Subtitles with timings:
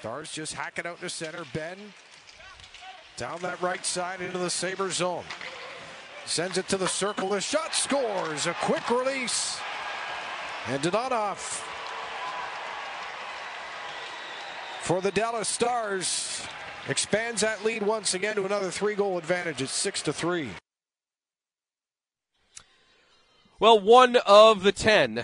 [0.00, 1.44] Stars just hack it out to center.
[1.52, 1.76] Benn
[3.18, 5.24] down that right side into the Sabre zone.
[6.24, 7.28] Sends it to the circle.
[7.28, 8.46] The shot scores.
[8.46, 9.60] A quick release.
[10.68, 11.62] And Dadonov
[14.80, 16.46] for the Dallas Stars
[16.88, 19.60] expands that lead once again to another three goal advantage.
[19.60, 20.48] It's six to three.
[23.58, 25.22] Well, one of the ten.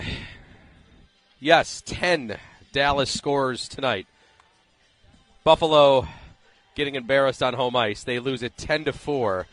[1.39, 2.37] Yes, ten
[2.71, 4.05] Dallas scores tonight.
[5.47, 6.05] Buffalo
[6.75, 8.03] getting embarrassed on home ice.
[8.03, 9.47] They lose it 10 to 4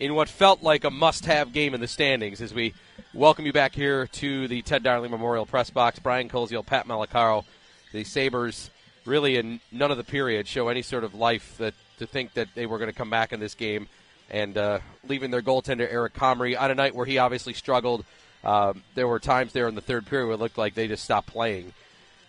[0.00, 2.74] in what felt like a must-have game in the standings as we
[3.14, 6.00] welcome you back here to the Ted Darling Memorial Press Box.
[6.00, 7.44] Brian Koziol, Pat Malacaro,
[7.92, 8.70] the Sabres
[9.04, 12.48] really in none of the period show any sort of life that to think that
[12.56, 13.86] they were going to come back in this game
[14.30, 18.04] and uh, leaving their goaltender Eric Comrie on a night where he obviously struggled.
[18.42, 21.04] Um, there were times there in the third period where it looked like they just
[21.04, 21.72] stopped playing.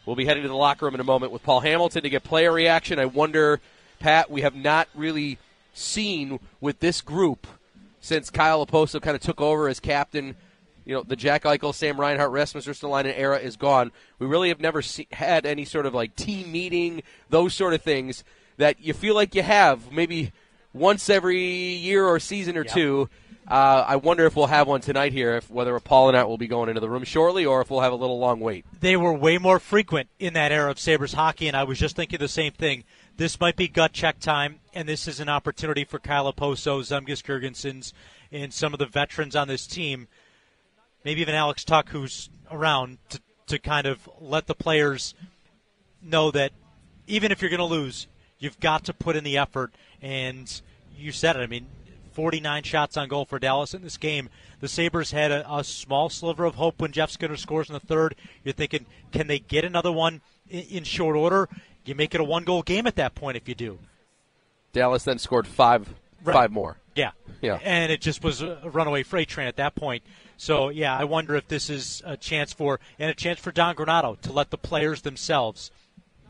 [0.05, 2.25] We'll be heading to the locker room in a moment with Paul Hamilton to get
[2.25, 2.99] player reaction.
[2.99, 3.61] I wonder,
[3.99, 5.37] Pat, we have not really
[5.73, 7.47] seen with this group
[8.01, 10.35] since Kyle Okposo kind of took over as captain.
[10.83, 13.93] You know, the Jack Eichel, Sam Reinhart, Rasmus Ristolainen era is gone.
[14.19, 17.81] We really have never see, had any sort of like team meeting, those sort of
[17.81, 18.25] things
[18.57, 20.33] that you feel like you have maybe
[20.73, 22.73] once every year or season or yep.
[22.73, 23.09] two
[23.47, 26.69] uh, I wonder if we'll have one tonight here, if whether I will be going
[26.69, 28.65] into the room shortly or if we'll have a little long wait.
[28.79, 31.95] They were way more frequent in that era of Sabres hockey, and I was just
[31.95, 32.83] thinking the same thing.
[33.17, 37.21] This might be gut check time, and this is an opportunity for Kyle Okposo, Zemgus
[37.21, 37.93] Girgensons,
[38.31, 40.07] and some of the veterans on this team,
[41.03, 45.13] maybe even Alex Tuch, who's around, to, to kind of let the players
[46.01, 46.51] know that
[47.07, 48.07] even if you're going to lose,
[48.39, 49.73] you've got to put in the effort.
[50.01, 50.61] And
[50.97, 51.39] you said it.
[51.39, 51.67] I mean,
[52.13, 54.29] 49 shots on goal for Dallas in this game.
[54.59, 57.79] The Sabres had a, a small sliver of hope when Jeff Skinner scores in the
[57.79, 58.15] third.
[58.43, 61.49] You're thinking, can they get another one in, in short order?
[61.85, 63.79] You make it a one goal game at that point if you do.
[64.71, 65.93] Dallas then scored five
[66.23, 66.33] right.
[66.33, 66.77] five more.
[66.95, 67.11] Yeah.
[67.41, 67.59] Yeah.
[67.63, 70.03] And it just was a runaway freight train at that point.
[70.37, 73.75] So, yeah, I wonder if this is a chance for, and a chance for Don
[73.75, 75.71] Granato to let the players themselves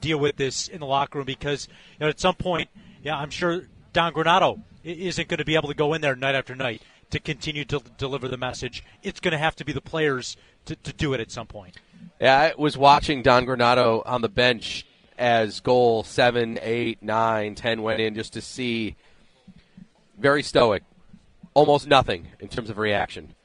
[0.01, 1.67] deal with this in the locker room because,
[2.00, 2.69] you know, at some point,
[3.01, 6.35] yeah, I'm sure Don Granato isn't going to be able to go in there night
[6.35, 8.83] after night to continue to deliver the message.
[9.01, 10.35] It's going to have to be the players
[10.66, 11.77] to, to do it at some point.
[12.19, 14.85] Yeah, I was watching Don Granato on the bench
[15.17, 18.95] as goal seven, eight, nine, ten went in just to see
[20.17, 20.83] very stoic,
[21.53, 23.35] almost nothing in terms of reaction.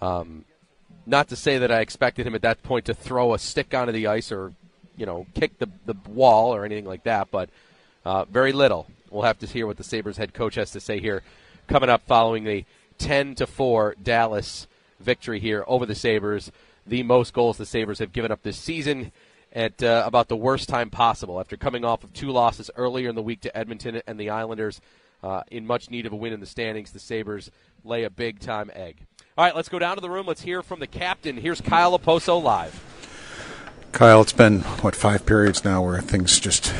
[0.00, 0.44] Um,
[1.06, 3.92] not to say that I expected him at that point to throw a stick onto
[3.92, 4.52] the ice or,
[4.96, 7.50] you know, kick the, the wall or anything like that, but
[8.04, 8.88] uh, very little.
[9.12, 11.22] We'll have to hear what the Sabres head coach has to say here
[11.66, 12.64] coming up following the
[12.96, 14.66] 10 to 4 Dallas
[15.00, 16.50] victory here over the Sabres.
[16.86, 19.12] The most goals the Sabres have given up this season
[19.52, 23.14] at uh, about the worst time possible after coming off of two losses earlier in
[23.14, 24.80] the week to Edmonton and the Islanders.
[25.22, 27.50] Uh, in much need of a win in the standings, the Sabres
[27.84, 28.96] lay a big time egg.
[29.36, 30.26] All right, let's go down to the room.
[30.26, 31.36] Let's hear from the captain.
[31.36, 32.82] Here's Kyle Okposo live.
[33.92, 36.72] Kyle, it's been, what, five periods now where things just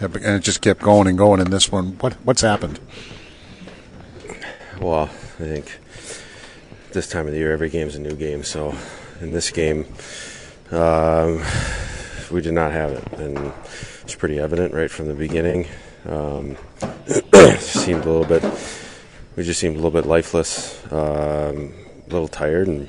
[0.00, 1.98] and it just kept going and going in this one.
[1.98, 2.80] What what's happened?
[4.80, 5.78] Well, I think
[6.92, 8.42] this time of the year, every game is a new game.
[8.42, 8.74] So
[9.20, 9.86] in this game,
[10.70, 11.42] um,
[12.30, 13.52] we did not have it, and
[14.02, 15.66] it's pretty evident right from the beginning.
[16.06, 16.56] Um,
[17.58, 18.42] seemed a little bit,
[19.36, 21.74] we just seemed a little bit lifeless, um,
[22.06, 22.88] a little tired, and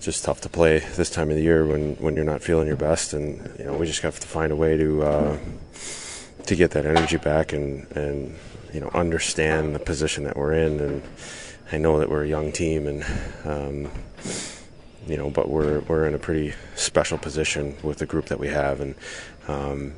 [0.00, 2.76] just tough to play this time of the year when, when you're not feeling your
[2.76, 5.38] best, and you know we just have to find a way to uh,
[6.46, 8.36] to get that energy back and and
[8.72, 10.80] you know understand the position that we're in.
[10.80, 11.02] And
[11.72, 13.04] I know that we're a young team, and
[13.44, 13.90] um,
[15.06, 18.48] you know, but we're we're in a pretty special position with the group that we
[18.48, 18.94] have, and
[19.48, 19.94] um,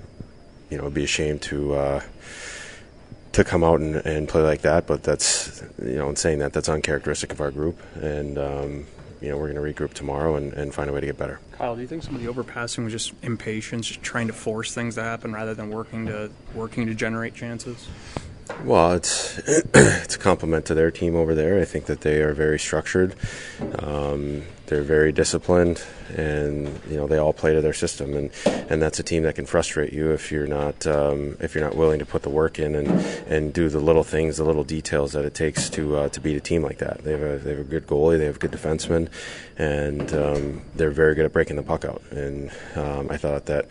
[0.70, 1.74] you know, it'd be a shame to.
[1.74, 2.00] Uh,
[3.32, 6.54] to come out and, and play like that, but that's you know, in saying that,
[6.54, 8.86] that's uncharacteristic of our group, and um,
[9.20, 11.40] you know, we're going to regroup tomorrow and, and find a way to get better.
[11.52, 14.74] Kyle, do you think some of the overpassing was just impatience, just trying to force
[14.74, 17.88] things to happen rather than working to working to generate chances?
[18.64, 19.38] Well, it's
[19.74, 21.60] it's a compliment to their team over there.
[21.60, 23.14] I think that they are very structured.
[23.78, 25.82] Um, they're very disciplined,
[26.16, 28.30] and you know they all play to their system, and,
[28.68, 31.76] and that's a team that can frustrate you if you're not um, if you're not
[31.76, 32.88] willing to put the work in and,
[33.28, 36.36] and do the little things, the little details that it takes to uh, to beat
[36.36, 37.04] a team like that.
[37.04, 39.08] They have a they have a good goalie, they have good defensemen,
[39.56, 42.02] and um, they're very good at breaking the puck out.
[42.10, 43.68] And um, I thought that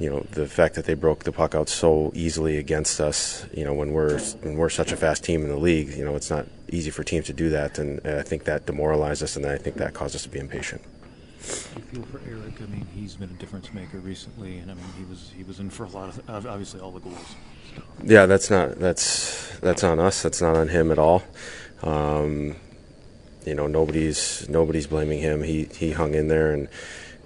[0.00, 3.64] you know the fact that they broke the puck out so easily against us you
[3.64, 6.30] know when we're when we're such a fast team in the league you know it's
[6.30, 9.58] not easy for teams to do that and I think that demoralized us and I
[9.58, 10.82] think that caused us to be impatient
[11.42, 14.84] you feel for Eric I mean he's been a difference maker recently and I mean
[14.98, 17.34] he was he was in for a lot of obviously all the goals
[18.04, 21.22] yeah that's not that's that's on us that's not on him at all
[21.82, 22.56] um,
[23.46, 26.68] you know nobody's nobody's blaming him he he hung in there and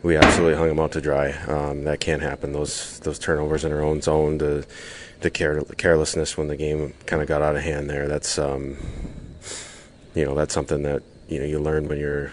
[0.05, 1.33] we absolutely hung him out to dry.
[1.33, 2.53] Um, that can't happen.
[2.53, 4.67] Those those turnovers in our own zone, the
[5.23, 8.07] the, care, the carelessness when the game kind of got out of hand there.
[8.07, 8.77] That's um,
[10.15, 12.33] you know that's something that you know you learn when you're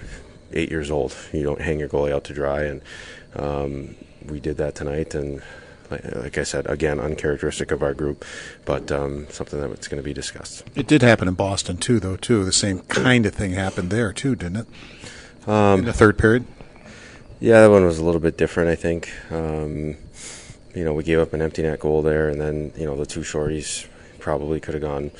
[0.54, 1.16] eight years old.
[1.33, 2.81] You don't hang your goalie out to dry, and
[3.36, 3.95] um,
[4.25, 5.16] we did that tonight.
[5.16, 5.42] And
[5.89, 8.24] like, like, I said, again, uncharacteristic of our group,
[8.66, 10.63] but um, something that's going to be discussed.
[10.75, 12.16] It did happen in Boston too, though.
[12.16, 15.50] Too the same kind of thing happened there too, didn't it?
[15.50, 16.45] Um, in the third period.
[17.39, 19.12] Yeah, that one was a little bit different, I think.
[19.31, 19.98] Um,
[20.75, 23.06] you know, we gave up an empty net goal there, and then you know the
[23.06, 23.88] two shorties
[24.19, 25.12] probably could have gone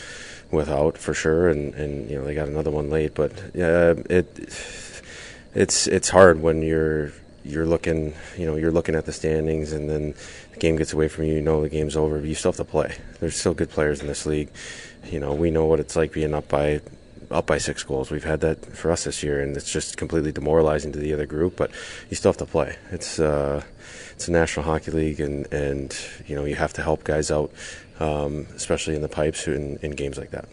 [0.52, 3.14] without for sure, and, and you know they got another one late.
[3.16, 4.28] But yeah, it
[5.54, 7.12] it's it's hard when you're
[7.44, 10.14] you're looking you know you're looking at the standings, and then
[10.54, 11.36] the game gets away from you.
[11.36, 12.96] You know the game's over, but you still have to play.
[13.20, 14.50] There's still good players in this league.
[15.06, 16.82] You know we know what it's like being up by
[17.32, 18.12] up by six goals.
[18.12, 21.26] We've had that for us this year, and it's just completely demoralizing to the other
[21.26, 21.56] group.
[21.56, 21.72] But
[22.10, 22.76] you still have to play.
[22.92, 23.64] It's uh,
[24.14, 25.98] it's a National Hockey League, and and
[26.28, 27.52] you know you have to help guys out,
[28.02, 30.50] um, especially in the pipes in, in games like that.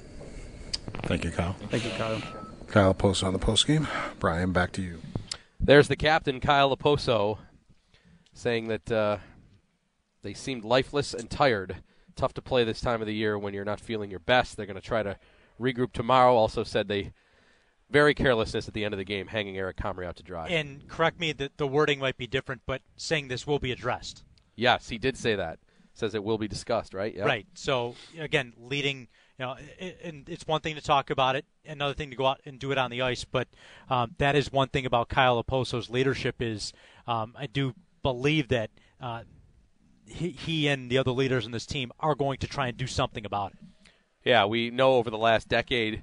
[1.05, 1.57] Thank you, Kyle.
[1.71, 2.23] Thank you, Kyle.
[2.67, 3.89] Kyle Okposo on the post game.
[4.19, 4.99] Brian, back to you.
[5.59, 7.39] There's the captain, Kyle Okposo,
[8.35, 9.19] saying that uh,
[10.23, 11.77] they seemed lifeless and tired.
[12.15, 14.57] Tough to play this time of the year when you're not feeling your best.
[14.57, 15.17] They're going to try to
[15.59, 16.35] regroup tomorrow.
[16.35, 17.13] Also said they
[17.91, 20.49] very carelessness at the end of the game, hanging Eric Comrie out to dry.
[20.49, 24.25] And correct me that the wording might be different, but saying this will be addressed.
[24.55, 25.59] Yes, he did say that.
[25.99, 27.15] Says it will be discussed, right?
[27.15, 27.27] Yep.
[27.27, 27.47] Right.
[27.55, 29.09] So again, leading,
[29.39, 29.57] you know,
[30.03, 32.73] and it's one thing to talk about it, another thing to go out and do
[32.73, 33.25] it on the ice.
[33.25, 33.49] But
[33.91, 36.73] um, that is one thing about Kyle Okposo's leadership is
[37.07, 39.23] um, I do believe that uh,
[40.07, 42.87] he, he and the other leaders in this team are going to try and do
[42.87, 43.59] something about it
[44.29, 46.03] yeah, we know over the last decade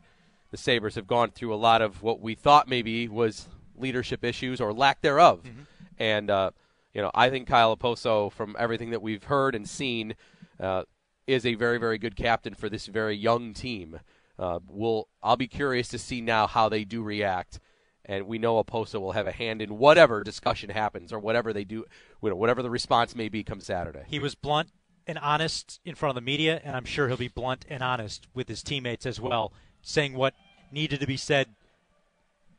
[0.49, 4.59] the Sabres have gone through a lot of what we thought maybe was leadership issues
[4.59, 5.43] or lack thereof.
[5.43, 5.61] Mm-hmm.
[5.99, 6.51] And, uh,
[6.95, 10.15] you know, I think Kyle Okposo, from everything that we've heard and seen,
[10.61, 10.83] uh,
[11.27, 13.99] is a very, very good captain for this very young team.
[14.39, 17.59] Uh, we'll, I'll be curious to see now how they do react.
[18.05, 21.65] And we know Okposo will have a hand in whatever discussion happens or whatever they
[21.65, 21.85] do,
[22.23, 24.03] you know, whatever the response may be come Saturday.
[24.07, 24.69] He was blunt
[25.05, 28.27] and honest in front of the media, and I'm sure he'll be blunt and honest
[28.33, 30.33] with his teammates as well, saying what
[30.71, 31.47] needed to be said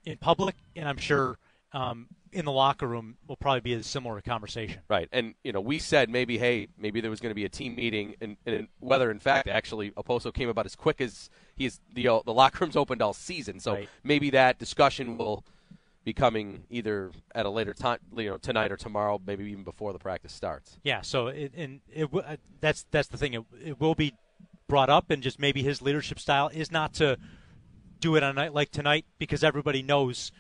[0.05, 1.39] in public, and I'm sure
[1.73, 4.81] um, in the locker room will probably be a similar conversation.
[4.89, 7.49] Right, and you know, we said maybe, hey, maybe there was going to be a
[7.49, 11.81] team meeting, and, and whether in fact actually Okposo came about as quick as he's
[11.95, 13.89] the uh, the locker room's opened all season, so right.
[14.05, 15.45] maybe that discussion will
[16.05, 19.93] be coming either at a later time, you know, tonight or tomorrow, maybe even before
[19.93, 20.79] the practice starts.
[20.85, 21.01] Yeah.
[21.01, 23.35] So it, and it, uh, that's that's the thing.
[23.35, 24.15] It, it will be
[24.69, 27.17] brought up, and just maybe his leadership style is not to
[27.99, 30.31] do it on a night like tonight because everybody knows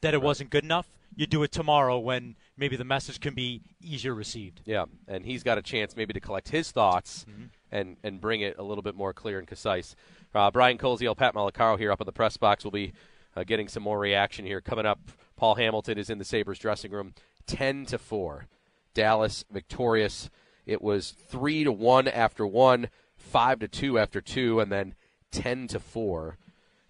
[0.00, 0.24] that it right.
[0.24, 0.86] wasn't good enough.
[1.16, 4.60] You do it tomorrow when maybe the message can be easier received.
[4.64, 7.44] Yeah, and he's got a chance maybe to collect his thoughts mm-hmm.
[7.72, 9.96] and and bring it a little bit more clear and concise.
[10.34, 12.92] Uh, Brian Koziol, Pat Malacaro here up in the press box will be
[13.36, 14.60] uh, getting some more reaction here.
[14.60, 15.00] Coming up,
[15.36, 17.14] Paul Hamilton is in the Sabres dressing room,
[17.46, 18.46] 10 to 4.
[18.94, 20.30] Dallas victorious.
[20.66, 24.94] It was 3 to 1 after 1, 5 to 2 after 2, and then
[25.32, 26.38] 10 to 4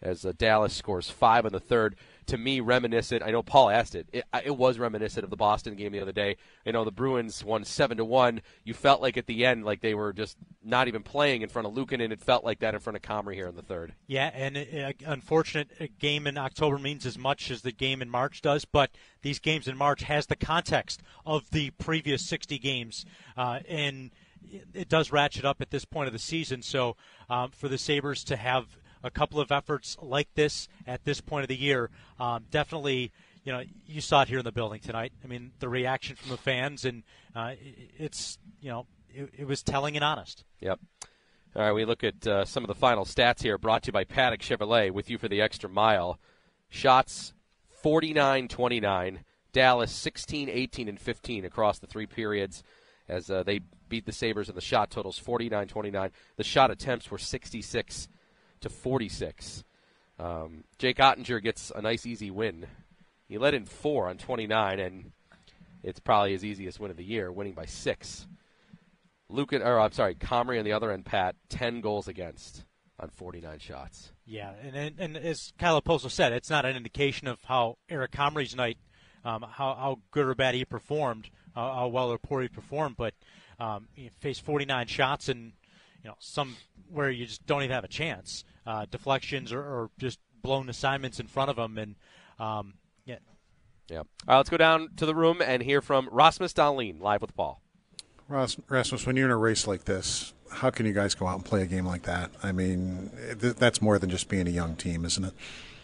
[0.03, 1.97] as uh, Dallas scores 5 in the third.
[2.31, 3.25] To me reminiscent.
[3.25, 4.09] I know Paul asked it.
[4.13, 6.37] It, it was reminiscent of the Boston game the other day.
[6.65, 8.43] You know the Bruins won seven to one.
[8.63, 11.67] You felt like at the end, like they were just not even playing in front
[11.67, 13.95] of Luukkonen, and It felt like that in front of Comrie here in the third.
[14.07, 18.09] Yeah, and uh, unfortunate a game in October means as much as the game in
[18.09, 23.05] March does, but these games in March has the context of the previous 60 games,
[23.37, 24.13] uh, and
[24.73, 26.63] it does ratchet up at this point of the season.
[26.63, 26.97] So
[27.29, 31.43] um, for the Sabres to have a couple of efforts like this at this point
[31.43, 33.13] of the year, um, definitely,
[33.45, 35.13] you know, you saw it here in the building tonight.
[35.25, 37.03] I mean, the reaction from the fans, and
[37.35, 37.53] uh,
[37.99, 40.45] it's, you know, it, it, was telling and honest.
[40.61, 40.81] Yep.
[41.57, 43.93] All right, we look at uh, some of the final stats here brought to you
[43.93, 46.19] by Paddock Chevrolet with you for the extra mile.
[46.69, 47.35] Shots
[47.83, 52.63] 49 29, Dallas 16 18 and 15 across the three periods
[53.09, 56.11] as uh, they beat the Sabres in the shot totals 49 29.
[56.37, 58.09] The shot attempts were 66
[58.61, 59.65] to 46.
[60.19, 62.67] Um, Jake Oettinger gets a nice, easy win.
[63.29, 65.13] He led in four on 29, and
[65.83, 68.27] it's probably his easiest win of the year, winning by six.
[69.29, 72.65] Luke, or I'm sorry, Comrie on the other end, Pat, 10 goals against
[72.99, 74.13] on 49 shots.
[74.27, 78.13] Yeah, and, and, and as Kyle Okposo said, it's not an indication of how Eric
[78.13, 78.79] Comrie's night,
[79.25, 83.15] um, how, how good or bad he performed, how well or poor he performed, but
[83.59, 85.53] um, he faced 49 shots and
[86.03, 86.57] you know some
[86.91, 91.21] where you just don't even have a chance, uh, deflections or, or, just blown assignments
[91.21, 91.97] in front of him, and
[92.39, 92.75] um,
[93.05, 93.19] yeah.
[93.89, 93.99] Yeah.
[93.99, 97.35] All right, let's go down to the room and hear from Rasmus Dahlin live with
[97.37, 97.61] Paul.
[98.29, 101.45] Rasmus, when you're in a race like this, how can you guys go out and
[101.45, 102.31] play a game like that?
[102.43, 105.35] I mean, th- that's more than just being a young team, isn't it?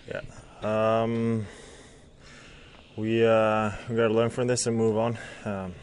[0.08, 0.22] Yeah.
[0.62, 1.46] Um,
[2.96, 5.18] we uh, we got to learn from this and move on.
[5.44, 5.74] Um,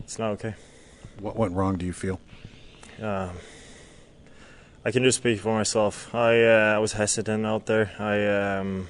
[0.00, 0.54] it's not okay.
[1.20, 1.76] What went wrong?
[1.76, 2.20] Do you feel?
[3.02, 3.30] Um,
[4.84, 6.14] I can just speak for myself.
[6.14, 7.90] I uh, I was hesitant out there.
[7.98, 8.88] I um,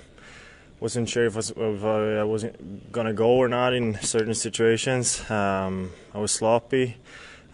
[0.80, 5.28] wasn't sure if, I was, if I wasn't gonna go or not in certain situations.
[5.30, 6.96] Um, I was sloppy.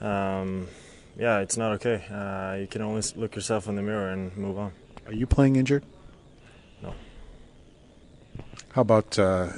[0.00, 0.68] Um,
[1.16, 2.04] yeah, it's not okay.
[2.10, 4.72] Uh, you can only look yourself in the mirror and move on.
[5.06, 5.84] Are you playing injured?
[6.82, 6.94] No.
[8.72, 9.48] How about uh,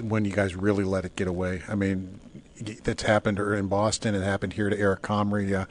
[0.00, 1.62] when you guys really let it get away?
[1.68, 2.20] I mean,
[2.82, 4.14] that's happened in Boston.
[4.14, 5.52] It happened here to Eric Comrie.
[5.52, 5.66] Uh,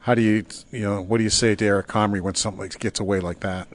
[0.00, 3.00] how do you, you know, what do you say to Eric Comrie when something gets
[3.00, 3.68] away like that?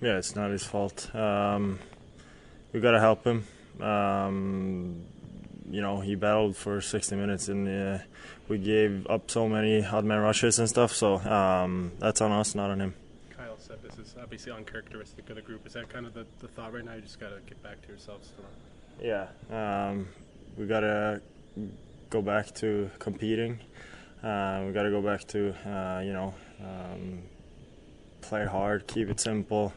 [0.00, 1.14] Yeah, it's not his fault.
[1.14, 1.80] Um,
[2.72, 3.44] we got to help him.
[3.80, 5.04] Um,
[5.70, 7.98] you know, he battled for 60 minutes and uh,
[8.48, 10.92] we gave up so many odd man rushes and stuff.
[10.92, 12.94] So um, that's on us, not on him.
[13.36, 15.66] Kyle said this is obviously uncharacteristic of the group.
[15.66, 16.94] Is that kind of the, the thought right now?
[16.94, 18.30] You just got to get back to yourselves.
[19.00, 20.08] Yeah, um,
[20.56, 21.20] we got to
[22.10, 23.60] go back to competing.
[24.22, 27.22] Uh, we got to go back to uh, you know um,
[28.20, 29.72] play hard, keep it simple,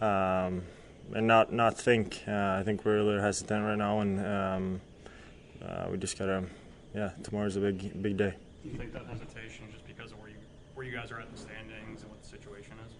[0.00, 0.62] um,
[1.14, 2.22] and not not think.
[2.26, 4.80] Uh, I think we're a little hesitant right now, and um,
[5.64, 6.44] uh, we just gotta.
[6.92, 8.34] Yeah, tomorrow's a big big day.
[8.62, 10.36] Do you think that hesitation just because of where you
[10.74, 12.94] where you guys are at in the standings and what the situation is?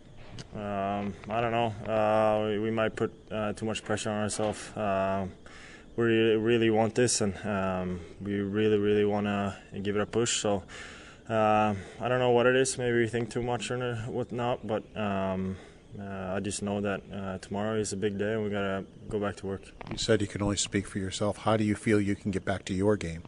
[0.55, 1.93] Um, I don't know.
[1.93, 4.71] Uh, we, we, might put uh, too much pressure on ourselves
[5.97, 10.41] we really want this and um, we really really want to give it a push.
[10.41, 10.65] So
[11.29, 12.77] uh, I don't know what it is.
[12.79, 15.57] Maybe we think too much or whatnot but um,
[15.99, 19.21] uh, I just know that uh, tomorrow is a big day and we gotta go
[19.21, 19.63] back to work.
[19.91, 21.39] You said you can only speak for yourself.
[21.39, 23.23] How do you feel you can get back to your game?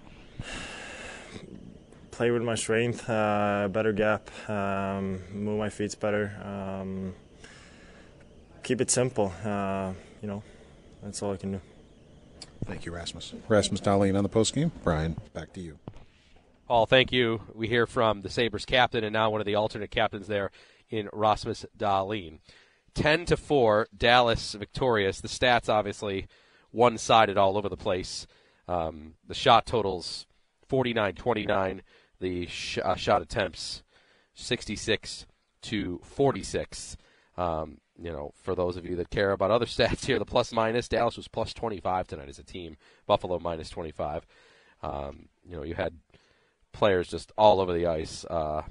[2.11, 7.15] Play with my strength uh, better gap um, move my feet better um,
[8.63, 9.93] keep it simple uh,
[10.23, 10.43] you know
[11.03, 11.61] that's all I can do
[12.67, 13.35] Thank you, Rasmus.
[13.49, 14.73] Rasmus Dahlin on the post game.
[14.83, 15.79] Brian, back to you.
[16.67, 17.43] Paul, thank you.
[17.55, 20.51] We hear from the Sabres captain and now one of the alternate captains there
[20.91, 22.41] in Rasmus Dahlin.
[22.95, 25.21] 10 to 4, Dallas victorious.
[25.21, 26.27] The stats obviously
[26.73, 28.27] one sided all over the place.
[28.67, 30.27] Um, the shot totals
[30.69, 31.83] 49 29,
[32.19, 33.85] the sh- uh, shot attempts
[34.35, 35.27] 66
[35.63, 36.97] to 46.
[37.37, 40.53] Um, you know, for those of you that care about other stats here, the plus
[40.53, 42.77] minus, Dallas was plus 25 tonight as a team.
[43.07, 44.27] Buffalo minus 25.
[44.83, 45.95] Um, you know, you had
[46.73, 48.25] players just all over the ice.
[48.25, 48.63] Uh,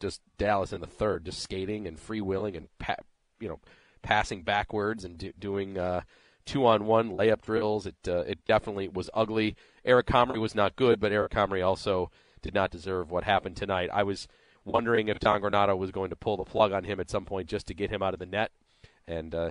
[0.00, 2.96] just Dallas in the third, just skating and freewheeling and pa-
[3.40, 3.60] you know,
[4.02, 6.02] passing backwards and do- doing uh,
[6.44, 7.86] two on one layup drills.
[7.86, 9.56] It uh, it definitely was ugly.
[9.84, 12.10] Eric Comrie was not good, but Eric Comrie also
[12.42, 13.88] did not deserve what happened tonight.
[13.92, 14.28] I was
[14.64, 17.48] wondering if Don Granato was going to pull the plug on him at some point
[17.48, 18.50] just to get him out of the net.
[19.06, 19.50] And uh,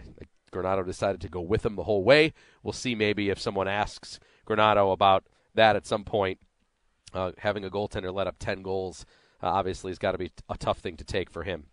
[0.51, 2.33] Granato decided to go with him the whole way.
[2.63, 6.39] We'll see maybe if someone asks Granato about that at some point.
[7.13, 9.05] Uh, having a goaltender let up 10 goals
[9.41, 11.65] uh, obviously has got to be a tough thing to take for him.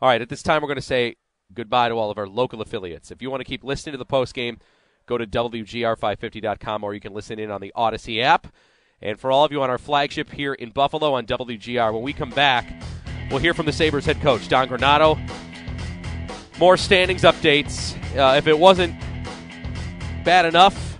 [0.00, 1.16] All right, at this time, we're going to say
[1.54, 3.10] goodbye to all of our local affiliates.
[3.10, 4.58] If you want to keep listening to the post game,
[5.06, 8.48] go to WGR550.com or you can listen in on the Odyssey app.
[9.00, 12.12] And for all of you on our flagship here in Buffalo on WGR, when we
[12.12, 12.82] come back,
[13.30, 15.18] we'll hear from the Sabres head coach, Don Granato.
[16.58, 17.94] More standings updates.
[18.16, 18.98] Uh, if it wasn't
[20.24, 20.98] bad enough,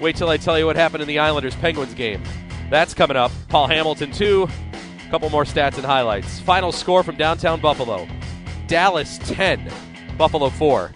[0.00, 2.22] wait till I tell you what happened in the Islanders Penguins game.
[2.70, 3.32] That's coming up.
[3.48, 4.48] Paul Hamilton, too.
[5.06, 6.38] A couple more stats and highlights.
[6.38, 8.06] Final score from downtown Buffalo
[8.68, 9.68] Dallas 10,
[10.16, 10.92] Buffalo 4.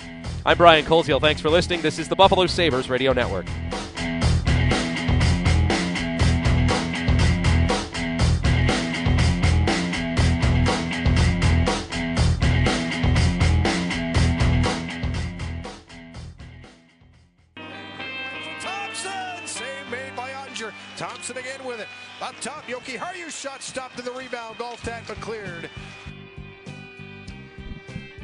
[0.46, 1.20] I'm Brian Koziol.
[1.20, 1.82] Thanks for listening.
[1.82, 3.46] This is the Buffalo Sabres Radio Network.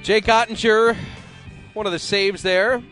[0.02, 0.96] Jake Oettinger,
[1.74, 2.82] one of the saves there.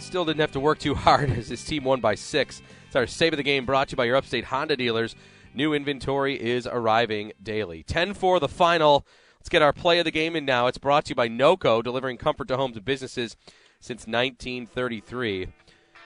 [0.00, 2.60] Still didn't have to work too hard as his team won by six.
[2.88, 5.14] It's our save of the game brought to you by your upstate Honda dealers.
[5.54, 7.84] New inventory is arriving daily.
[7.84, 9.06] 10 for the final.
[9.38, 10.66] Let's get our play of the game in now.
[10.66, 13.36] It's brought to you by NOCO, delivering comfort to homes and businesses
[13.80, 15.46] since 1933.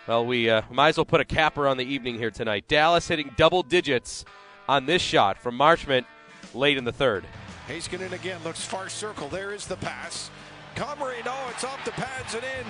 [0.07, 2.69] Well, we uh, might as well put a capper on the evening here tonight.
[2.69, 4.26] Dallas hitting double digits
[4.69, 6.05] on this shot from Marchment
[6.52, 7.25] late in the third.
[7.67, 9.29] Heiskanen again looks far circle.
[9.29, 10.31] There is the pass.
[10.74, 12.66] Comrie, no, it's off the pads and in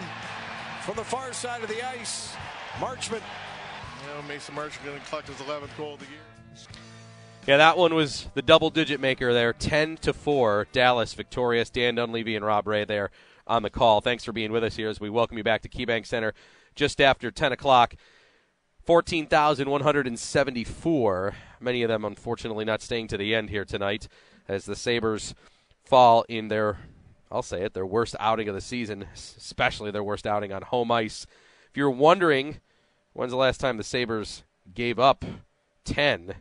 [0.82, 2.34] from the far side of the ice.
[2.78, 3.22] Marchment.
[4.02, 6.20] You know, Mason Marchment going to collect his 11th goal of the year.
[7.46, 9.52] Yeah, that one was the double digit maker there.
[9.52, 11.70] 10 to 4, Dallas victorious.
[11.70, 13.10] Dan Dunleavy and Rob Ray there
[13.46, 14.00] on the call.
[14.00, 16.34] Thanks for being with us here as we welcome you back to KeyBank Center
[16.74, 17.94] just after 10 o'clock.
[18.84, 21.34] 14,174.
[21.60, 24.06] Many of them, unfortunately, not staying to the end here tonight
[24.48, 25.34] as the Sabres
[25.84, 26.78] fall in their,
[27.30, 30.90] I'll say it, their worst outing of the season, especially their worst outing on home
[30.90, 31.26] ice.
[31.70, 32.58] If you're wondering
[33.12, 34.42] when's the last time the Sabres
[34.74, 35.24] gave up
[35.84, 36.34] 10,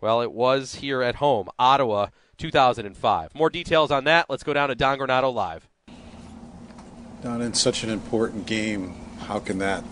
[0.00, 3.34] well, it was here at home, Ottawa, 2005.
[3.34, 4.26] More details on that.
[4.28, 5.68] Let's go down to Don Granato live.
[7.22, 9.84] Don, in such an important game, how can that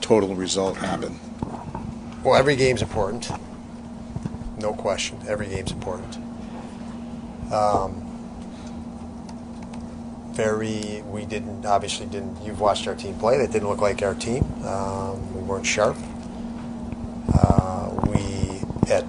[0.00, 1.18] total result happen?
[2.22, 3.30] Well, every game's important.
[4.58, 5.18] No question.
[5.28, 6.16] Every game's important.
[7.52, 8.05] Um,
[10.36, 13.38] very, we didn't, obviously didn't, you've watched our team play.
[13.38, 14.44] That didn't look like our team.
[14.64, 15.96] Um, we weren't sharp.
[17.34, 18.60] Uh, we,
[18.92, 19.04] at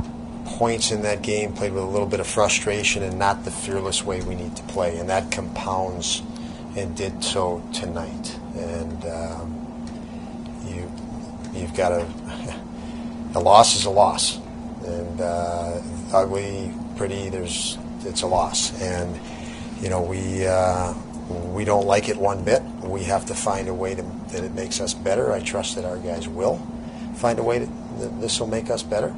[0.46, 4.04] points in that game, played with a little bit of frustration and not the fearless
[4.04, 4.98] way we need to play.
[4.98, 6.24] And that compounds
[6.78, 8.40] and did so tonight.
[8.56, 10.90] And um, you,
[11.60, 12.08] you've got to,
[13.36, 14.38] a loss is a loss.
[14.86, 15.82] And uh,
[16.14, 18.82] ugly, pretty, there's, it's a loss.
[18.82, 19.20] And,
[19.82, 20.94] you know, we, uh,
[21.30, 22.62] we don't like it one bit.
[22.84, 25.32] We have to find a way to, that it makes us better.
[25.32, 26.58] I trust that our guys will
[27.16, 29.14] find a way that, that this will make us better.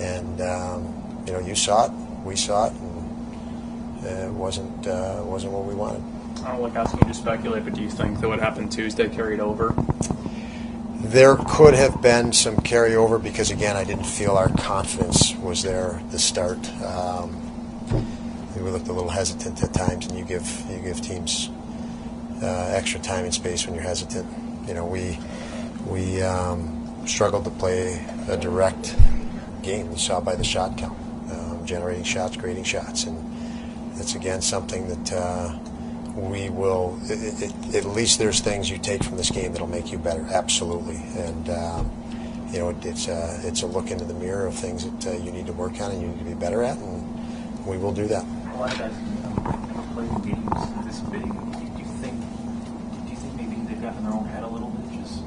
[0.00, 1.92] And um, you know, you saw it,
[2.24, 6.02] we saw it, and it wasn't uh, wasn't what we wanted.
[6.44, 9.08] I don't like asking you to speculate, but do you think that what happened Tuesday
[9.08, 9.74] carried over?
[11.00, 15.96] There could have been some carryover because again, I didn't feel our confidence was there
[15.96, 16.58] at the start.
[16.82, 17.40] Um,
[18.62, 21.50] we looked a little hesitant at times, and you give you give teams
[22.42, 24.26] uh, extra time and space when you're hesitant.
[24.68, 25.18] You know, we
[25.86, 28.96] we um, struggled to play a direct
[29.62, 29.90] game.
[29.90, 30.98] You saw by the shot count,
[31.32, 33.18] um, generating shots, creating shots, and
[33.98, 35.58] it's again something that uh,
[36.14, 36.98] we will.
[37.04, 40.26] It, it, at least there's things you take from this game that'll make you better.
[40.30, 41.50] Absolutely, and.
[41.50, 41.90] Um,
[42.52, 45.16] you know, it, it's a, it's a look into the mirror of things that uh,
[45.24, 47.90] you need to work on and you need to be better at, and we will
[47.90, 48.92] do that a lot of guys
[49.94, 51.22] playing games this big.
[51.22, 52.20] Do you think?
[53.04, 55.02] Do you think maybe they've gotten their own head a little bit?
[55.02, 55.22] Just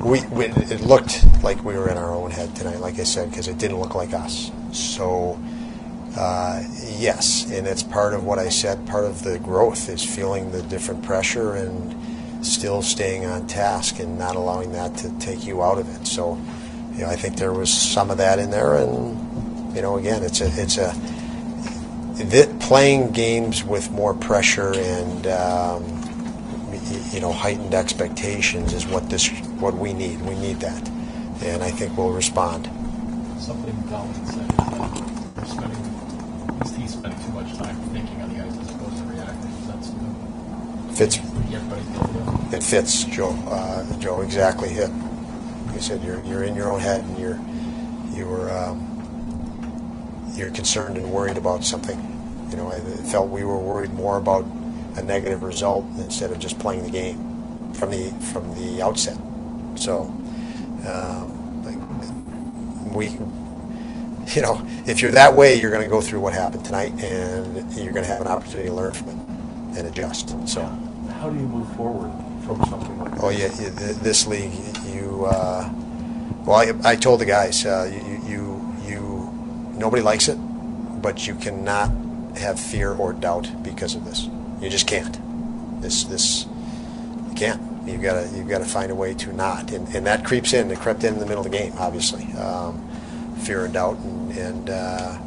[0.00, 3.30] we, we it looked like we were in our own head tonight, like I said,
[3.30, 4.50] because it didn't look like us.
[4.72, 5.38] So.
[6.14, 6.62] Uh,
[6.98, 8.86] yes, and it's part of what I said.
[8.86, 14.18] Part of the growth is feeling the different pressure and still staying on task and
[14.18, 16.06] not allowing that to take you out of it.
[16.06, 16.38] So,
[16.92, 20.22] you know, I think there was some of that in there, and you know, again,
[20.22, 20.94] it's a it's a
[22.14, 25.84] that playing games with more pressure and um,
[27.10, 29.28] you know heightened expectations is what this
[29.60, 30.20] what we need.
[30.22, 30.88] We need that,
[31.42, 32.66] and I think we'll respond.
[33.38, 35.84] Something Colin said is that we're spending,
[36.48, 39.50] at least he's spending too much time thinking on the ice as opposed to reacting.
[39.66, 39.90] That's
[40.98, 41.18] fits.
[42.54, 43.30] It fits, Joe.
[43.48, 44.90] Uh, Joe, exactly hit.
[45.74, 47.40] You said you're you're in your own head and you're
[48.14, 48.50] you were.
[48.50, 48.91] Um,
[50.34, 51.98] you're concerned and worried about something.
[52.50, 54.44] You know, I felt we were worried more about
[54.96, 59.16] a negative result instead of just playing the game from the from the outset.
[59.76, 60.02] So
[60.86, 63.06] um, like, we,
[64.34, 67.72] you know, if you're that way, you're going to go through what happened tonight, and
[67.74, 70.30] you're going to have an opportunity to learn from it and adjust.
[70.48, 70.62] So.
[71.20, 72.10] How do you move forward
[72.44, 73.22] from something like That?
[73.22, 74.52] Oh yeah, this league,
[74.86, 75.24] you.
[75.26, 75.70] Uh,
[76.44, 78.51] well, I, I told the guys, uh, you, you, you,
[79.74, 81.90] nobody likes it, but you cannot
[82.36, 84.28] have fear or doubt because of this.
[84.60, 85.18] You just can't.
[85.82, 86.46] This, this,
[87.28, 87.60] you can't.
[87.86, 90.70] You gotta, you gotta find a way to not, and, and that creeps in.
[90.70, 92.32] It crept in in the middle of the game, obviously.
[92.34, 92.88] Um,
[93.38, 95.18] fear and doubt, and, and uh,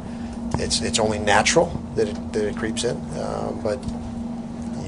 [0.54, 3.78] it's, it's only natural that it, that it creeps in, uh, but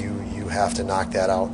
[0.01, 1.51] you, you have to knock that out.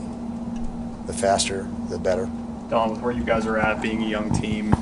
[1.07, 2.31] The faster, the better.
[2.71, 4.73] Don, with where you guys are at, being a young team,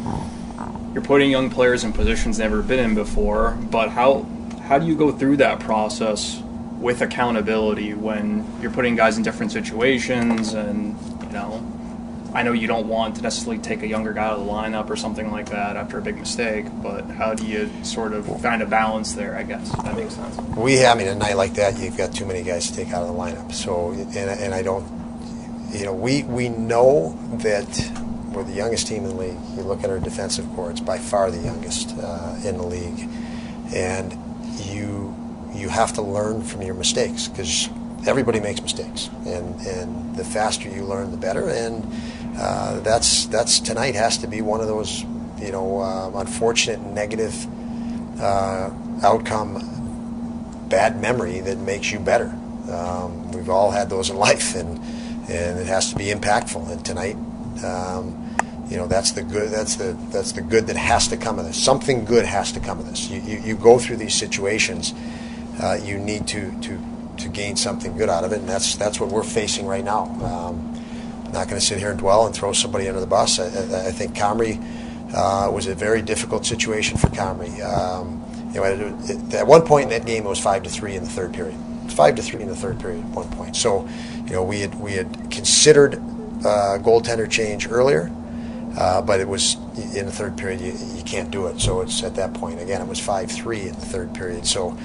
[0.95, 3.53] you're putting young players in positions never been in before.
[3.71, 4.27] But how
[4.63, 6.41] how do you go through that process
[6.79, 10.53] with accountability when you're putting guys in different situations?
[10.53, 11.67] And you know,
[12.35, 14.91] I know you don't want to necessarily take a younger guy out of the lineup
[14.91, 16.67] or something like that after a big mistake.
[16.83, 19.37] But how do you sort of find a balance there?
[19.37, 20.37] I guess that makes sense.
[20.57, 23.03] We, I mean, a night like that, you've got too many guys to take out
[23.03, 23.53] of the lineup.
[23.53, 24.87] So, and, and I don't,
[25.73, 27.67] you know, we we know that
[28.33, 29.38] we're the youngest team in the league.
[29.57, 33.09] You look at our defensive core; it's by far the youngest uh, in the league,
[33.75, 34.12] and
[34.64, 35.14] you
[35.55, 37.68] you have to learn from your mistakes because
[38.07, 41.49] everybody makes mistakes, and and the faster you learn, the better.
[41.49, 41.87] And
[42.37, 45.03] uh, that's that's tonight has to be one of those,
[45.38, 47.47] you know, uh, unfortunate negative
[48.21, 48.71] uh,
[49.03, 49.68] outcome
[50.68, 52.35] bad memory that makes you better.
[52.71, 54.79] Um, we've all had those in life, and
[55.29, 56.71] and it has to be impactful.
[56.71, 57.16] And tonight,
[57.64, 58.22] um,
[58.68, 59.51] you know, that's the good.
[59.51, 61.62] That's the that's the good that has to come of this.
[61.62, 63.09] Something good has to come of this.
[63.09, 64.94] You you, you go through these situations,
[65.62, 66.79] uh, you need to to
[67.18, 70.05] to gain something good out of it, and that's that's what we're facing right now.
[70.25, 70.72] Um,
[71.33, 73.38] not going to sit here and dwell and throw somebody under the bus.
[73.38, 74.62] I, I, I think Comrie
[75.14, 77.61] uh, was a very difficult situation for Comrie.
[77.62, 78.22] Um,
[78.53, 81.05] you know, at, at one point in that game, it was five to three in
[81.05, 81.57] the third period.
[81.88, 83.57] Five to three in the third period at one point.
[83.57, 83.88] So,
[84.27, 88.11] you know, we had we had considered uh, goaltender change earlier,
[88.77, 89.55] uh, but it was
[89.95, 90.61] in the third period.
[90.61, 91.61] You, you can't do it.
[91.61, 92.81] So it's at that point again.
[92.81, 94.47] It was five three in the third period.
[94.47, 94.77] So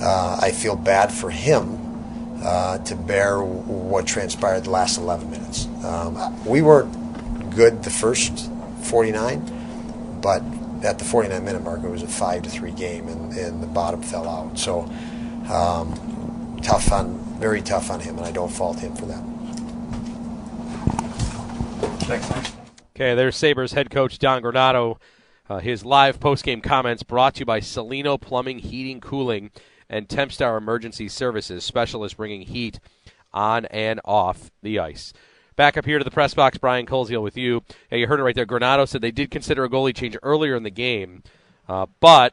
[0.00, 1.86] uh, I feel bad for him
[2.42, 5.66] uh, to bear what transpired the last 11 minutes.
[5.84, 8.50] Um, we weren't good the first
[8.82, 10.42] 49, but
[10.84, 13.66] at the 49 minute mark, it was a five to three game, and, and the
[13.66, 14.58] bottom fell out.
[14.58, 14.82] So
[15.50, 19.22] um, tough on, very tough on him, and I don't fault him for that.
[22.96, 24.96] Okay, there's Sabres head coach Don Granato.
[25.50, 29.50] Uh, his live post-game comments brought to you by Salino Plumbing, Heating, Cooling,
[29.90, 32.80] and Tempstar Emergency Services, specialists bringing heat
[33.34, 35.12] on and off the ice.
[35.56, 37.62] Back up here to the press box, Brian Koziol with you.
[37.90, 38.46] Yeah, you heard it right there.
[38.46, 41.22] Granato said they did consider a goalie change earlier in the game,
[41.68, 42.32] uh, but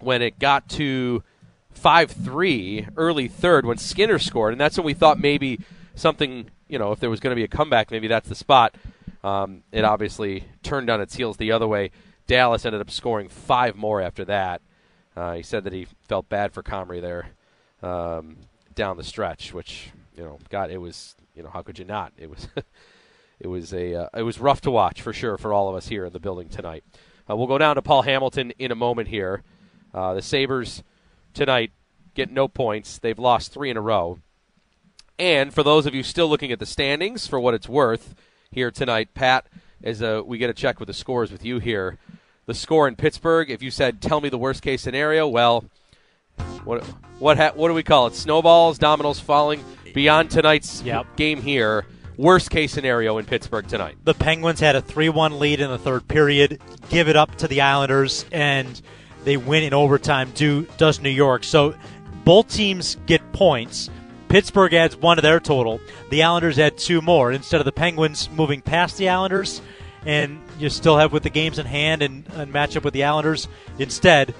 [0.00, 1.22] when it got to
[1.70, 5.60] 5 3, early third, when Skinner scored, and that's when we thought maybe
[5.94, 8.74] something, you know, if there was going to be a comeback, maybe that's the spot.
[9.22, 11.90] Um, it obviously turned on its heels the other way.
[12.26, 14.62] Dallas ended up scoring five more after that.
[15.16, 17.30] Uh, he said that he felt bad for Comrie there
[17.82, 18.36] um,
[18.74, 22.12] down the stretch, which you know, God, it was you know how could you not?
[22.16, 22.48] It was
[23.40, 25.88] it was a uh, it was rough to watch for sure for all of us
[25.88, 26.84] here in the building tonight.
[27.28, 29.42] Uh, we'll go down to Paul Hamilton in a moment here.
[29.92, 30.82] Uh, the Sabres
[31.34, 31.72] tonight
[32.14, 32.98] get no points.
[32.98, 34.18] They've lost three in a row.
[35.18, 38.14] And for those of you still looking at the standings, for what it's worth,
[38.52, 39.46] here tonight, Pat,
[39.80, 41.98] as uh, we get a check with the scores with you here.
[42.46, 43.48] The score in Pittsburgh.
[43.48, 45.66] If you said, "Tell me the worst case scenario," well,
[46.64, 46.82] what
[47.20, 48.16] what ha- what do we call it?
[48.16, 50.82] Snowballs, dominoes falling beyond tonight's
[51.14, 51.86] game here.
[52.16, 53.98] Worst case scenario in Pittsburgh tonight.
[54.02, 57.46] The Penguins had a 3 1 lead in the third period, give it up to
[57.46, 58.82] the Islanders, and
[59.22, 61.44] they win in overtime, do, does New York.
[61.44, 61.76] So
[62.24, 63.90] both teams get points.
[64.30, 65.80] Pittsburgh adds one to their total.
[66.08, 67.32] The Islanders add two more.
[67.32, 69.60] Instead of the Penguins moving past the Islanders,
[70.06, 73.02] and you still have with the games in hand and, and match up with the
[73.02, 73.48] Islanders,
[73.80, 74.32] instead,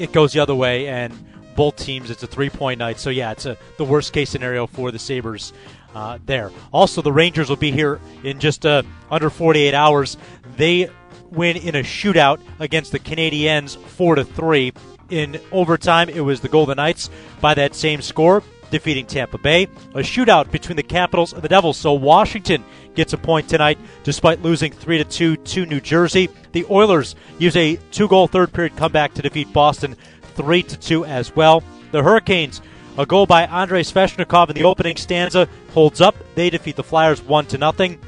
[0.00, 1.14] it goes the other way, and
[1.54, 2.98] both teams, it's a three point night.
[2.98, 5.52] So, yeah, it's a, the worst case scenario for the Sabres
[5.94, 6.50] uh, there.
[6.72, 8.82] Also, the Rangers will be here in just uh,
[9.12, 10.16] under 48 hours.
[10.56, 10.90] They
[11.30, 14.72] win in a shootout against the Canadiens, four to three.
[15.08, 18.42] In overtime, it was the Golden Knights by that same score,
[18.76, 19.64] defeating Tampa Bay.
[19.94, 21.78] A shootout between the Capitals and the Devils.
[21.78, 22.62] So Washington
[22.94, 26.28] gets a point tonight, despite losing three to two to New Jersey.
[26.52, 29.96] The Oilers use a two-goal third period comeback to defeat Boston,
[30.34, 31.62] three to two as well.
[31.92, 32.60] The Hurricanes
[32.98, 36.14] A goal by Andrei Svechnikov in the opening stanza holds up.
[36.34, 37.98] They defeat the Flyers 1 to nothing.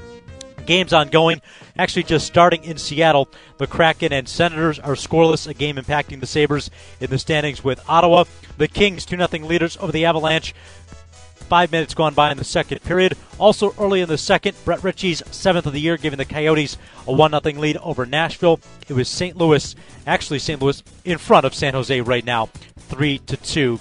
[0.67, 1.41] Games ongoing,
[1.79, 3.29] actually just starting in Seattle.
[3.59, 7.81] The Kraken and Senators are scoreless, a game impacting the Sabres in the standings with
[7.89, 8.25] Ottawa.
[8.57, 10.55] The Kings 2 0 leaders over the Avalanche.
[11.49, 13.17] Five minutes gone by in the second period.
[13.39, 17.13] Also early in the second, Brett Ritchie's seventh of the year, giving the Coyotes a
[17.13, 18.61] 1 0 lead over Nashville.
[18.87, 19.37] It was St.
[19.37, 19.75] Louis,
[20.07, 20.61] actually St.
[20.61, 23.81] Louis, in front of San Jose right now, 3 to 2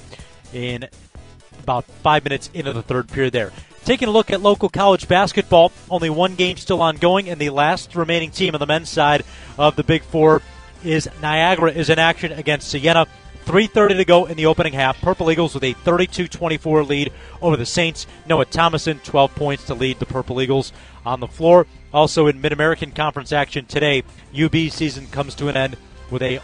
[0.54, 0.88] in
[1.62, 3.52] about five minutes into the third period there.
[3.88, 7.96] Taking a look at local college basketball, only one game still ongoing, and the last
[7.96, 9.24] remaining team on the men's side
[9.58, 10.42] of the Big Four
[10.84, 13.08] is Niagara is in action against Siena.
[13.46, 15.00] 3.30 to go in the opening half.
[15.00, 18.08] Purple Eagles with a 32 24 lead over the Saints.
[18.28, 20.74] Noah Thomasson, 12 points to lead the Purple Eagles
[21.06, 21.66] on the floor.
[21.94, 24.04] Also in Mid American Conference action today,
[24.38, 25.78] UB season comes to an end
[26.12, 26.40] with a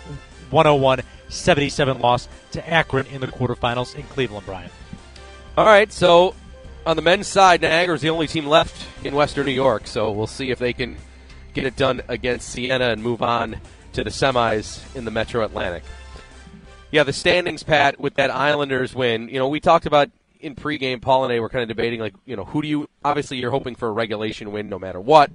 [0.49, 4.69] 101 77 loss to Akron in the quarterfinals in Cleveland, Brian.
[5.57, 6.35] All right, so
[6.85, 10.11] on the men's side, Niagara is the only team left in Western New York, so
[10.11, 10.97] we'll see if they can
[11.53, 13.57] get it done against Siena and move on
[13.93, 15.83] to the semis in the Metro Atlantic.
[16.91, 19.29] Yeah, the standings, Pat, with that Islanders win.
[19.29, 21.01] You know, we talked about in pregame.
[21.01, 22.89] Paul and I were kind of debating, like, you know, who do you?
[23.03, 25.31] Obviously, you're hoping for a regulation win, no matter what.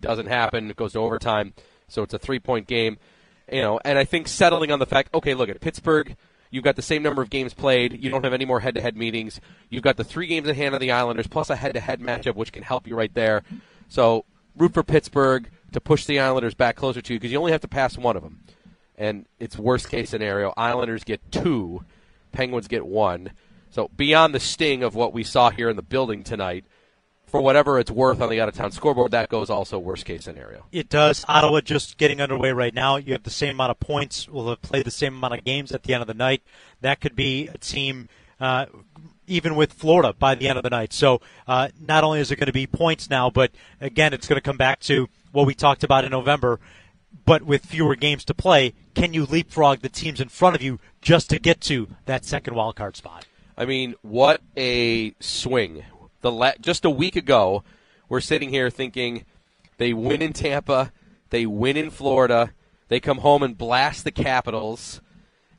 [0.00, 0.70] Doesn't happen.
[0.70, 1.54] It goes to overtime,
[1.88, 2.98] so it's a three point game.
[3.50, 6.16] You know, and I think settling on the fact, okay, look at Pittsburgh.
[6.52, 8.04] You've got the same number of games played.
[8.04, 9.40] You don't have any more head-to-head meetings.
[9.70, 12.52] You've got the three games in hand on the Islanders, plus a head-to-head matchup, which
[12.52, 13.42] can help you right there.
[13.88, 14.24] So
[14.56, 17.62] root for Pittsburgh to push the Islanders back closer to you because you only have
[17.62, 18.44] to pass one of them
[18.96, 20.52] and it's worst case scenario.
[20.56, 21.84] Islanders get two,
[22.30, 23.32] Penguins get one.
[23.70, 26.64] So beyond the sting of what we saw here in the building tonight,
[27.32, 30.22] for whatever it's worth on the out of town scoreboard, that goes also worst case
[30.24, 30.64] scenario.
[30.70, 31.24] It does.
[31.26, 32.96] Ottawa just getting underway right now.
[32.96, 34.28] You have the same amount of points.
[34.28, 36.42] Will have played the same amount of games at the end of the night.
[36.80, 38.08] That could be a team.
[38.38, 38.66] Uh,
[39.26, 40.92] even with Florida by the end of the night.
[40.92, 44.36] So uh, not only is it going to be points now, but again, it's going
[44.36, 46.58] to come back to what we talked about in November
[47.24, 50.80] but with fewer games to play, can you leapfrog the teams in front of you
[51.00, 53.26] just to get to that second wild card spot?
[53.56, 55.84] I mean, what a swing!
[56.22, 57.62] The la- just a week ago,
[58.08, 59.24] we're sitting here thinking
[59.76, 60.92] they win in Tampa,
[61.30, 62.52] they win in Florida,
[62.88, 65.00] they come home and blast the Capitals,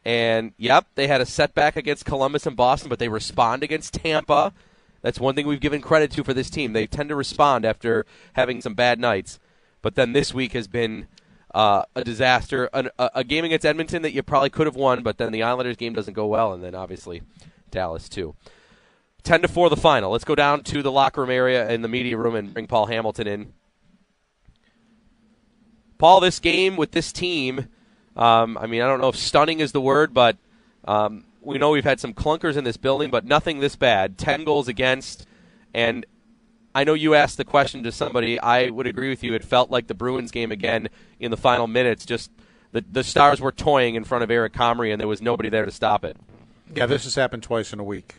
[0.06, 4.54] and yep, they had a setback against Columbus and Boston, but they respond against Tampa.
[5.02, 6.73] That's one thing we've given credit to for this team.
[6.73, 9.39] They tend to respond after having some bad nights.
[9.82, 11.08] But then this week has been
[11.54, 15.04] uh, a disaster, An, a, a, game against Edmonton that you probably could have won,
[15.04, 17.21] but then the Islanders game doesn't go well, and then obviously
[17.69, 18.36] Dallas too.
[19.23, 20.12] Ten to four, the final.
[20.12, 22.88] Let's go down to the locker room area in the media room and bring Paul
[22.88, 23.53] Hamilton in.
[25.97, 27.69] Paul, this game with this team,
[28.17, 30.38] um, I mean, I don't know if stunning is the word, but
[30.86, 34.17] um, we know we've had some clunkers in this building, but nothing this bad.
[34.17, 35.25] Ten goals against,
[35.73, 36.05] and
[36.75, 38.39] I know you asked the question to somebody.
[38.39, 39.33] I would agree with you.
[39.33, 42.05] It felt like the Bruins game again in the final minutes.
[42.05, 42.31] Just
[42.71, 45.65] the the Stars were toying in front of Eric Comrie, and there was nobody there
[45.65, 46.17] to stop it.
[46.75, 48.15] Yeah, this has happened twice in a week,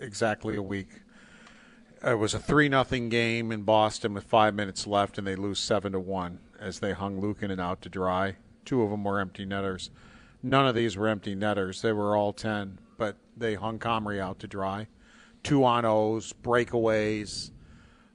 [0.00, 0.88] exactly a week.
[2.04, 5.58] It was a three nothing game in Boston with five minutes left, and they lose
[5.58, 8.36] seven to one as they hung Luukkonen out to dry.
[8.64, 9.90] Two of them were empty netters.
[10.42, 11.82] None of these were empty netters.
[11.82, 14.86] They were all ten, but they hung Comrie out to dry.
[15.42, 17.50] Two on O's, breakaways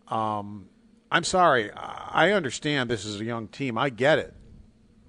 [0.07, 0.69] um,
[1.11, 1.71] I'm sorry.
[1.71, 3.77] I understand this is a young team.
[3.77, 4.33] I get it,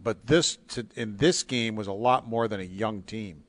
[0.03, 3.44] but this to, in this game was a lot more than a young team.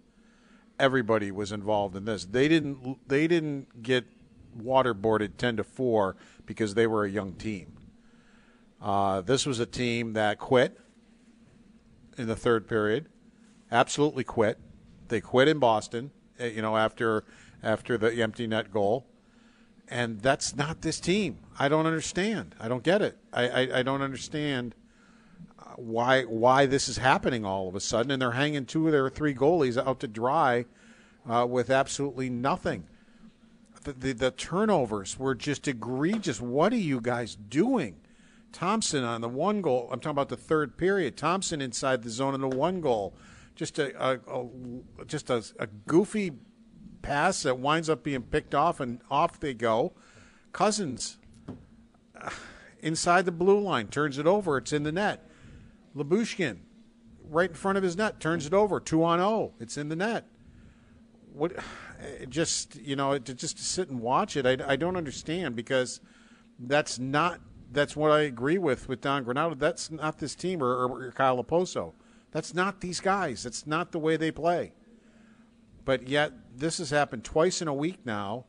[0.79, 2.25] Everybody was involved in this.
[2.25, 3.07] They didn't.
[3.07, 4.05] They didn't get
[4.57, 7.77] waterboarded ten to four because they were a young team.
[8.81, 10.77] Uh, this was a team that quit
[12.17, 13.07] in the third period.
[13.71, 14.59] Absolutely quit.
[15.07, 16.11] They quit in Boston.
[16.39, 17.23] Eh, you know after
[17.63, 19.07] after the empty net goal
[19.88, 21.39] and that's not this team.
[21.59, 22.55] I don't understand.
[22.59, 23.17] I don't get it.
[23.31, 24.75] I, I, I don't understand
[25.77, 29.09] why why this is happening all of a sudden, and they're hanging two of their
[29.09, 30.65] three goalies out to dry
[31.29, 32.85] uh, with absolutely nothing.
[33.83, 36.41] The, the, the turnovers were just egregious.
[36.41, 37.97] What are you guys doing?
[38.51, 39.89] Thompson on the one goal.
[39.91, 41.17] I'm talking about the third period.
[41.17, 43.13] Thompson inside the zone in the one goal.
[43.55, 46.31] Just a, a, a just a, a goofy
[47.01, 49.93] pass that winds up being picked off, and off they go.
[50.51, 51.17] Cozens
[52.19, 52.29] uh,
[52.79, 54.57] inside the blue line turns it over.
[54.57, 55.29] It's in the net.
[55.95, 56.60] Lyubushkin
[57.27, 58.79] right in front of his net turns it over.
[58.79, 59.29] Two on zero.
[59.29, 59.53] Oh.
[59.60, 60.25] It's in the net.
[61.34, 61.53] What?
[62.29, 66.01] Just you know, to just sit and watch it, I, I don't understand because
[66.60, 67.39] that's not
[67.71, 69.58] that's what I agree with with Don Granato.
[69.58, 71.93] That's not this team or, or Kyle Okposo.
[72.31, 73.43] That's not these guys.
[73.43, 74.73] That's not the way they play
[75.86, 78.45] but yet this has happened twice in a week now,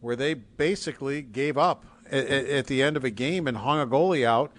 [0.00, 3.86] where they basically gave up at, at the end of a game and hung a
[3.86, 4.52] goalie out,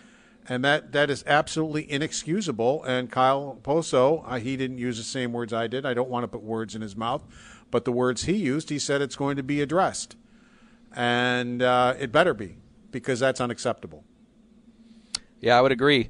[0.50, 2.84] and that that is absolutely inexcusable.
[2.84, 5.86] And Kyle Okposo, he didn't use the same words I did.
[5.86, 7.24] I don't want to put words in his mouth,
[7.72, 10.16] but the words he used, he said it's going to be addressed,
[10.96, 12.58] and uh, it better be
[12.92, 14.04] because that's unacceptable.
[15.42, 16.10] Yeah, I would agree.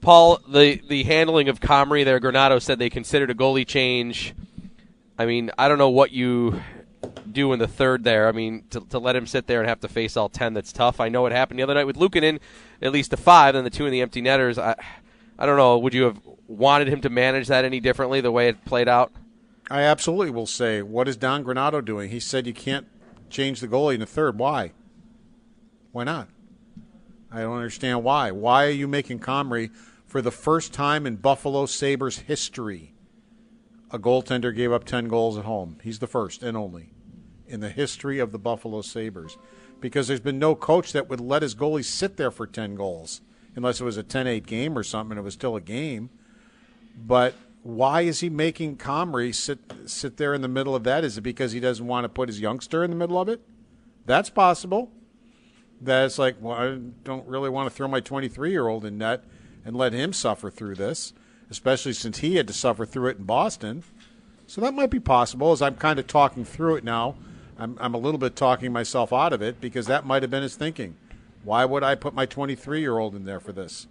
[0.00, 4.34] Paul, the the handling of Comrie there, Granato said they considered a goalie change.
[5.18, 6.60] I mean, I don't know what you
[7.30, 8.28] do in the third there.
[8.28, 10.72] I mean, to, to let him sit there and have to face all 10, that's
[10.72, 11.00] tough.
[11.00, 12.40] I know it happened the other night with Luukkonen,
[12.82, 14.58] at least the five, and the two in the empty netters.
[14.58, 14.74] I,
[15.38, 15.78] I don't know.
[15.78, 19.12] Would you have wanted him to manage that any differently the way it played out?
[19.70, 22.10] I absolutely will say, what is Don Granato doing?
[22.10, 22.86] He said you can't
[23.30, 24.38] change the goalie in the third.
[24.38, 24.72] Why?
[25.92, 26.28] Why not?
[27.30, 28.32] I don't understand why.
[28.32, 29.70] Why are you making Comrie,
[30.04, 32.94] for the first time in Buffalo Sabres history,
[33.90, 35.78] a goaltender gave up 10 goals at home?
[35.82, 36.90] He's the first and only
[37.46, 39.36] in the history of the Buffalo Sabres.
[39.80, 43.22] Because there's been no coach that would let his goalie sit there for 10 goals
[43.56, 46.10] unless it was a 10-8 game or something it was still a game.
[46.96, 51.04] But why is he making Comrie sit sit there in the middle of that?
[51.04, 53.40] Is it because he doesn't want to put his youngster in the middle of it?
[54.06, 54.90] That's possible.
[55.80, 59.24] That's like well I don't really want to throw my 23-year-old in net
[59.64, 61.12] and let him suffer through this
[61.50, 63.82] especially since he had to suffer through it in Boston
[64.46, 67.16] so that might be possible as I'm kind of talking through it now
[67.60, 70.42] I'm, I'm a little bit talking myself out of it because that might have been
[70.42, 70.96] his thinking.
[71.44, 73.86] Why would I put my 23 year old in there for this?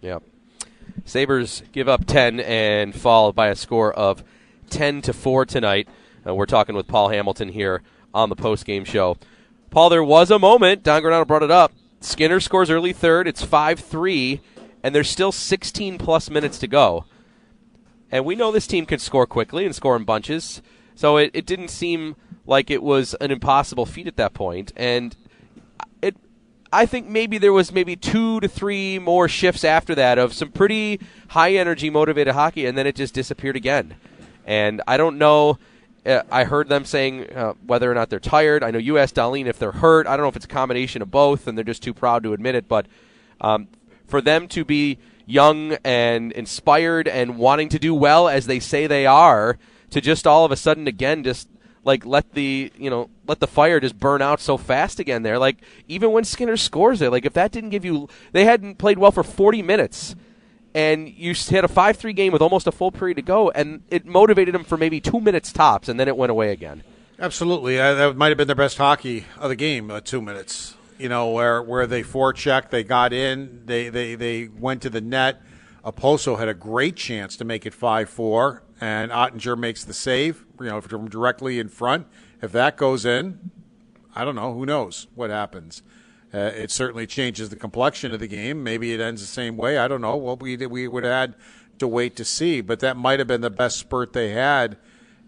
[0.00, 0.20] Yeah.
[1.04, 4.24] Sabres give up 10 and fall by a score of
[4.70, 5.86] 10 to 4 tonight.
[6.26, 7.82] Uh, we're talking with Paul Hamilton here
[8.14, 9.18] on the post game show.
[9.70, 11.72] Paul, there was a moment, Don Granato brought it up.
[12.00, 13.28] Skinner scores early third.
[13.28, 14.40] It's 5 3,
[14.82, 17.04] and there's still 16 plus minutes to go.
[18.10, 20.62] And we know this team can score quickly and score in bunches.
[20.94, 24.72] So it, it didn't seem like it was an impossible feat at that point.
[24.76, 25.14] And
[26.02, 26.16] it,
[26.72, 30.50] I think maybe there was maybe two to three more shifts after that of some
[30.50, 33.94] pretty high energy, motivated hockey, and then it just disappeared again.
[34.46, 35.58] And I don't know.
[36.06, 38.64] Uh, I heard them saying uh, whether or not they're tired.
[38.64, 40.06] I know you asked Dahlin if they're hurt.
[40.06, 42.32] I don't know if it's a combination of both, and they're just too proud to
[42.32, 42.66] admit it.
[42.66, 42.86] But
[43.42, 43.68] um,
[44.08, 48.86] for them to be young and inspired and wanting to do well as they say
[48.86, 49.58] they are,
[49.90, 51.48] to just all of a sudden again just
[51.84, 55.38] like let the you know let the fire just burn out so fast again there.
[55.38, 58.98] Like even when skinner scores it like if that didn't give you they hadn't played
[58.98, 60.16] well for 40 minutes
[60.74, 64.04] and you had a 5-3 game with almost a full period to go and it
[64.06, 66.84] motivated them for maybe two minutes tops and then it went away again.
[67.18, 67.76] Absolutely.
[67.76, 71.30] That might have been the best hockey of the game uh, two minutes you know
[71.30, 75.40] where where they forechecked they got in they they, they went to the net
[75.84, 80.66] Okposo had a great chance to make it 5-4 and Oettinger makes the save, you
[80.66, 82.06] know, from directly in front.
[82.42, 83.50] If that goes in,
[84.14, 84.54] I don't know.
[84.54, 85.82] Who knows what happens?
[86.32, 88.62] Uh, it certainly changes the complexion of the game.
[88.62, 89.78] Maybe it ends the same way.
[89.78, 90.16] I don't know.
[90.16, 91.34] Well, we we would have had
[91.78, 94.76] to wait to see, but that might have been the best spurt they had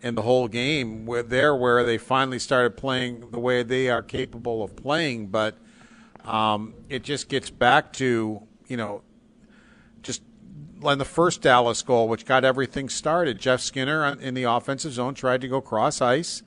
[0.03, 1.07] in the whole game.
[1.07, 5.57] Where there, where they finally started playing the way they are capable of playing, but
[6.25, 9.03] um, it just gets back to you know
[10.03, 10.23] just
[10.83, 13.39] in the first Dallas goal, which got everything started.
[13.39, 16.43] Jeff Skinner in the offensive zone tried to go cross ice.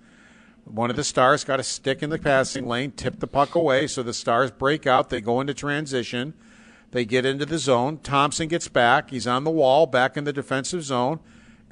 [0.66, 3.86] One of the stars got a stick in the passing lane, tipped the puck away,
[3.88, 5.10] so the stars break out.
[5.10, 6.34] They go into transition.
[6.92, 7.98] They get into the zone.
[7.98, 9.10] Thompson gets back.
[9.10, 11.20] He's on the wall, back in the defensive zone,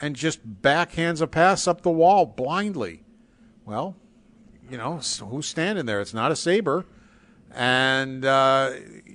[0.01, 3.03] and just backhands a pass up the wall blindly.
[3.65, 3.95] Well,
[4.69, 6.01] you know, who's standing there?
[6.01, 6.85] It's not a Sabre.
[7.53, 8.71] And, uh,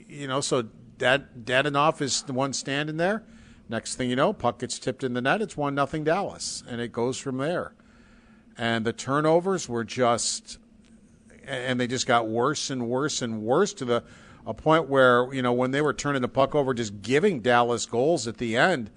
[0.09, 0.62] you know, so
[0.99, 3.25] Dad, Dadonov is the one standing there.
[3.68, 5.42] Next thing you know, puck gets tipped in the net.
[5.42, 7.75] It's one nothing Dallas, and it goes from there.
[8.57, 10.59] And the turnovers were just,
[11.44, 14.05] and they just got worse and worse and worse to the
[14.46, 17.85] a point where you know when they were turning the puck over, just giving Dallas
[17.85, 18.90] goals at the end.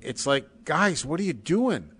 [0.00, 1.90] It's like, guys, what are you doing?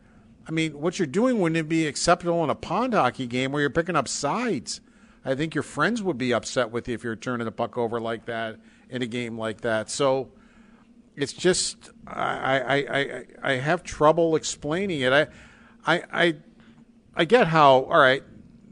[0.46, 3.62] I mean, what you're doing wouldn't it be acceptable in a pond hockey game where
[3.62, 4.82] you're picking up sides?
[5.24, 7.98] I think your friends would be upset with you if you're turning the puck over
[8.00, 8.58] like that
[8.90, 9.90] in a game like that.
[9.90, 10.30] So
[11.16, 15.12] it's just I, I, I, I have trouble explaining it.
[15.12, 15.26] I,
[15.86, 16.36] I, I,
[17.14, 18.22] I get how all right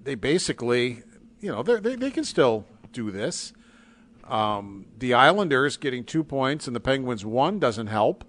[0.02, 1.02] they basically
[1.40, 3.52] you know they they can still do this.
[4.24, 8.24] Um, the Islanders getting two points and the Penguins one doesn't help.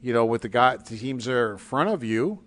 [0.00, 2.40] You know, with the guy the teams that are in front of you,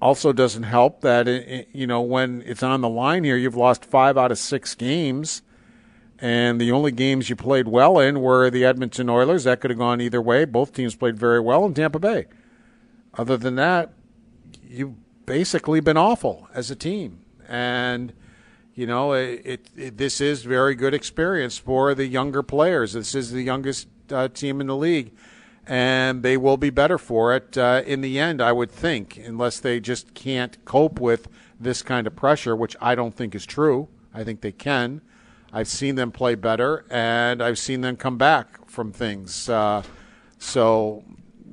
[0.00, 3.84] also doesn't help that it, you know when it's on the line here, you've lost
[3.84, 5.42] five out of six games
[6.18, 9.44] and the only games you played well in were the Edmonton Oilers.
[9.44, 10.44] That could have gone either way.
[10.44, 12.26] Both teams played very well in Tampa Bay.
[13.14, 13.92] Other than that,
[14.62, 14.94] you've
[15.26, 18.12] basically been awful as a team, and
[18.74, 22.92] you know it, it, it this is very good experience for the younger players.
[22.92, 25.12] This is the youngest uh, team in the league,
[25.66, 28.40] and they will be better for it uh, in the end.
[28.40, 32.94] I would think, unless they just can't cope with this kind of pressure, which I
[32.94, 33.88] don't think is true.
[34.12, 35.00] I think they can.
[35.52, 39.48] I've seen them play better, and I've seen them come back from things.
[39.48, 39.82] Uh,
[40.38, 41.04] so,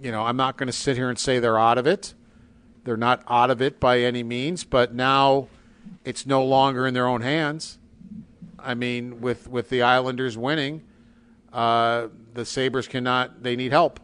[0.02, 2.14] you know, I'm not going to sit here and say they're out of it.
[2.84, 5.48] They're not out of it by any means, but now
[6.04, 7.78] it's no longer in their own hands.
[8.58, 10.84] I mean, with with the Islanders winning,
[11.54, 13.44] uh, the Sabres cannot.
[13.44, 14.00] They need help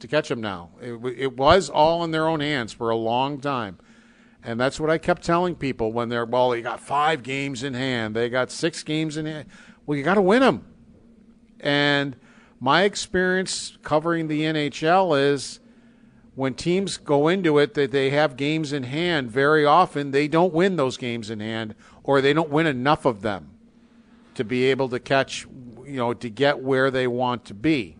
[0.00, 0.70] to catch them now.
[0.80, 3.78] It, it was all in their own hands for a long time.
[4.42, 7.74] And that's what I kept telling people when they're, well, they got five games in
[7.74, 8.14] hand.
[8.14, 9.48] They got six games in hand.
[9.84, 10.64] Well, you got to win them.
[11.60, 12.16] And
[12.60, 15.60] my experience covering the NHL is
[16.34, 20.52] when teams go into it that they have games in hand, very often they don't
[20.52, 21.74] win those games in hand
[22.04, 23.50] or they don't win enough of them
[24.34, 25.48] to be able to catch,
[25.88, 27.96] you know, to get where they want to be.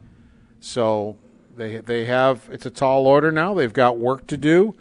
[0.61, 1.17] So
[1.57, 3.55] they they have it's a tall order now.
[3.55, 4.75] They've got work to do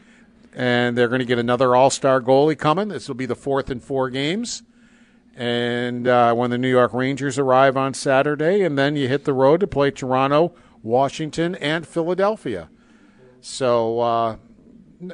[0.57, 2.87] and they're going to get another All Star goalie coming.
[2.87, 4.63] This will be the fourth in four games.
[5.35, 9.33] And uh, when the New York Rangers arrive on Saturday, and then you hit the
[9.33, 12.69] road to play Toronto, Washington, and Philadelphia.
[13.39, 14.37] So, uh,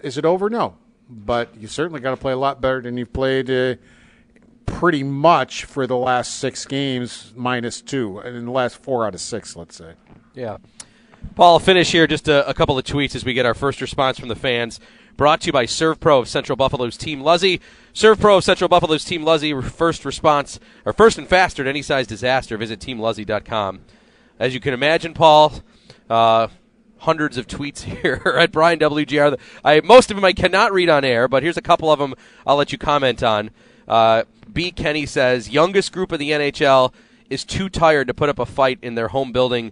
[0.02, 0.50] is it over?
[0.50, 0.78] No,
[1.10, 3.50] but you certainly got to play a lot better than you've played.
[3.50, 3.76] Uh,
[4.66, 9.14] pretty much for the last six games, minus two, and in the last four out
[9.14, 9.94] of six, let's say.
[10.34, 10.58] Yeah.
[11.36, 12.06] Paul, I'll finish here.
[12.06, 14.80] Just a, a couple of tweets as we get our first response from the fans.
[15.16, 17.62] Brought to you by Serve Pro of Central Buffalo's Team Luzzy.
[17.94, 19.54] Serve Pro of Central Buffalo's Team Luzzy.
[19.62, 22.58] First response, or first and faster to any size disaster.
[22.58, 23.82] Visit teamluzzy.com.
[24.40, 25.54] As you can imagine, Paul,
[26.10, 26.48] uh,
[26.98, 29.40] hundreds of tweets here at Brian WGR.
[29.64, 32.16] I most of them I cannot read on air, but here's a couple of them
[32.46, 33.52] I'll let you comment on.
[33.88, 34.72] Uh, B.
[34.72, 36.94] Kenny says youngest group in the NHL
[37.30, 39.72] is too tired to put up a fight in their home building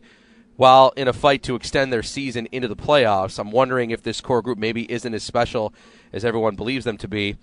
[0.56, 3.40] while in a fight to extend their season into the playoffs.
[3.40, 5.74] I'm wondering if this core group maybe isn't as special
[6.14, 7.38] as everyone believes them to be.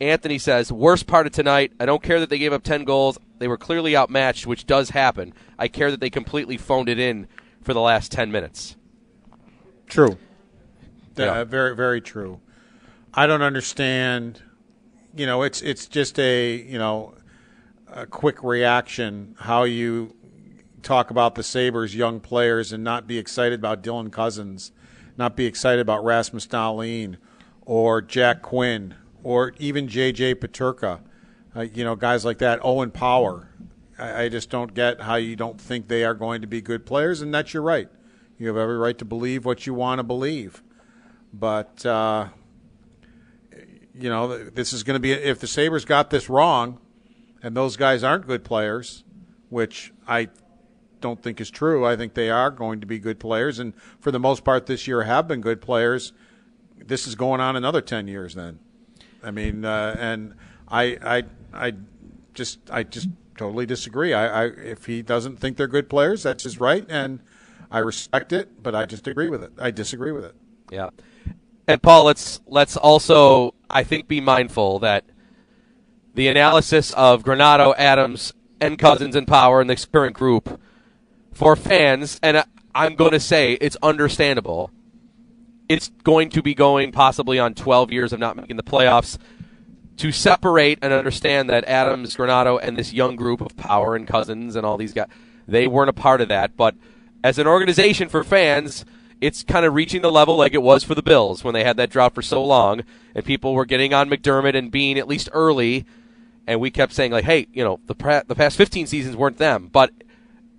[0.00, 3.18] Anthony says, worst part of tonight, I don't care that they gave up 10 goals.
[3.38, 5.32] They were clearly outmatched, which does happen.
[5.58, 7.28] I care that they completely phoned it in
[7.62, 8.76] for the last 10 minutes.
[9.86, 10.18] True.
[11.16, 11.40] Yeah.
[11.40, 12.40] Uh, very, very true.
[13.14, 14.42] I don't understand.
[15.16, 17.14] You know, it's it's just a you know
[17.88, 20.14] a quick reaction how you
[20.82, 24.72] talk about the Sabres young players and not be excited about Dylan Cozens,
[25.16, 27.16] not be excited about Rasmus Dahlin
[27.64, 30.36] or Jack Quinn or even J.J.
[30.36, 31.00] Peterka,
[31.56, 33.48] uh, you know, guys like that, Owen Power.
[33.98, 36.86] I, I just don't get how you don't think they are going to be good
[36.86, 37.88] players, and that's your right.
[38.38, 40.62] You have every right to believe what you want to believe.
[41.32, 42.28] But, uh,
[43.98, 46.78] you know, this is going to be, if the Sabres got this wrong
[47.42, 49.04] and those guys aren't good players,
[49.48, 50.28] which I
[51.00, 51.86] don't think is true.
[51.86, 54.88] I think they are going to be good players, and for the most part, this
[54.88, 56.12] year have been good players.
[56.78, 58.34] This is going on another ten years.
[58.34, 58.58] Then,
[59.22, 60.34] I mean, uh, and
[60.68, 61.22] I, I,
[61.52, 61.72] I
[62.34, 64.14] just, I just totally disagree.
[64.14, 67.20] I, I, if he doesn't think they're good players, that's his right, and
[67.70, 69.52] I respect it, but I just agree with it.
[69.58, 70.34] I disagree with it.
[70.70, 70.90] Yeah.
[71.68, 75.04] And Paul, let's let's also I think be mindful that
[76.14, 80.60] the analysis of Granato, Adams, and Cozens and Power in this current group
[81.32, 82.44] for fans, and
[82.74, 84.70] I'm going to say it's understandable.
[85.68, 89.18] It's going to be going possibly on 12 years of not making the playoffs.
[89.98, 94.54] To separate and understand that Adams, Granato, and this young group of Power and Cozens
[94.54, 95.08] and all these guys,
[95.48, 96.54] they weren't a part of that.
[96.54, 96.74] But
[97.24, 98.84] as an organization for fans,
[99.20, 101.76] it's kind of reaching the level like it was for the Bills when they had
[101.76, 102.82] that drought for so long,
[103.14, 105.86] and people were getting on McDermott and Beane at least early,
[106.46, 109.68] and we kept saying like, hey, you know, the the past 15 seasons weren't them,
[109.72, 109.90] but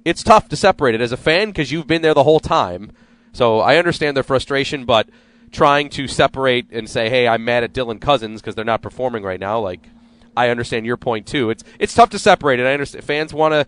[0.05, 2.91] it's tough to separate it as a fan because you've been there the whole time.
[3.33, 5.09] So I understand their frustration, but
[5.51, 9.23] trying to separate and say, hey, I'm mad at Dylan Cozens because they're not performing
[9.23, 9.87] right now, like
[10.35, 11.49] I understand your point too.
[11.49, 12.65] It's it's tough to separate it.
[12.65, 13.67] I understand fans want to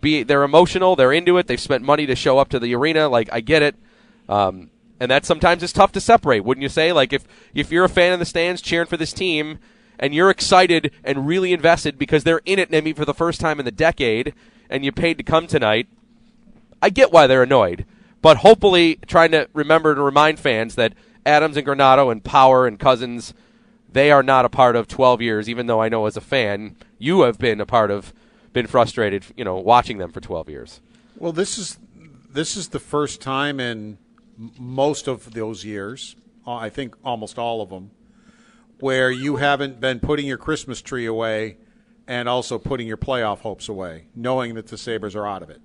[0.00, 3.08] be they're emotional, they're into it, they've spent money to show up to the arena,
[3.08, 3.76] like I get it.
[4.28, 4.70] Um,
[5.00, 6.92] and that sometimes is tough to separate, wouldn't you say?
[6.92, 9.58] Like if if you're a fan in the stands cheering for this team
[9.98, 13.58] and you're excited and really invested because they're in it maybe for the first time
[13.58, 14.34] in the decade
[14.70, 15.88] and you paid to come tonight,
[16.80, 17.84] I get why they're annoyed.
[18.22, 20.94] But hopefully trying to remember to remind fans that
[21.26, 23.34] Adams and Granato and Power and Cozens
[23.92, 26.76] they are not a part of 12 years even though I know as a fan
[26.98, 28.12] you have been a part of
[28.54, 30.80] been frustrated, you know, watching them for 12 years.
[31.18, 31.78] Well, this is
[32.30, 33.98] this is the first time in
[34.36, 36.16] most of those years,
[36.46, 37.90] uh, I think almost all of them,
[38.80, 41.56] where you haven't been putting your Christmas tree away
[42.06, 45.60] and also putting your playoff hopes away, knowing that the Sabres are out of it.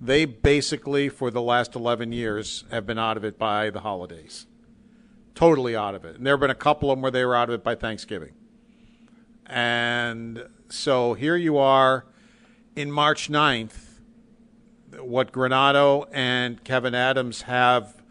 [0.00, 4.46] They basically, for the last 11 years, have been out of it by the holidays.
[5.34, 6.16] Totally out of it.
[6.16, 7.74] And there have been a couple of them where they were out of it by
[7.74, 8.32] Thanksgiving.
[9.46, 12.04] And so here you are
[12.74, 13.81] in March 9th.
[15.02, 18.02] What Granato and Kevin Adams have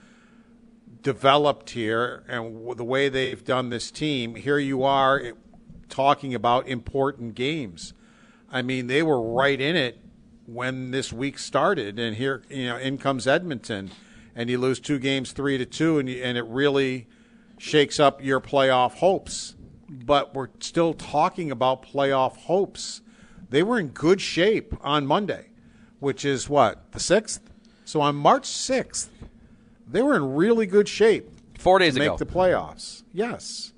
[1.02, 5.32] developed here and the way they've done this team, here you are eh,
[5.89, 7.94] talking about important games.
[8.52, 10.00] I mean, they were right in it
[10.46, 13.92] when this week started, and here, you know, in comes Edmonton,
[14.36, 17.08] and you lose two games, three to two, and you, and it really
[17.58, 19.56] shakes up your playoff hopes.
[19.88, 23.02] But we're still talking about playoff hopes.
[23.50, 25.51] They were in good shape on Monday,
[26.02, 27.39] which is what the sixth.
[27.86, 29.10] So on March sixth,
[29.88, 31.30] they were in really good shape.
[31.58, 33.04] Four days to ago, make the playoffs.
[33.14, 33.72] Yes,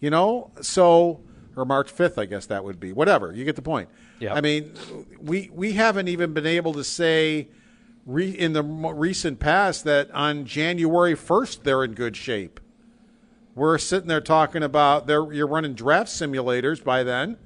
[0.00, 1.20] you know, so
[1.56, 2.92] or March fifth, I guess that would be.
[2.92, 3.88] Whatever, you get the point.
[4.18, 4.34] Yeah.
[4.34, 4.74] I mean,
[5.20, 7.48] we we haven't even been able to say
[8.04, 12.60] re, in the recent past that on January first they're in good shape.
[13.54, 17.36] We're sitting there talking about they're, you're running draft simulators by then,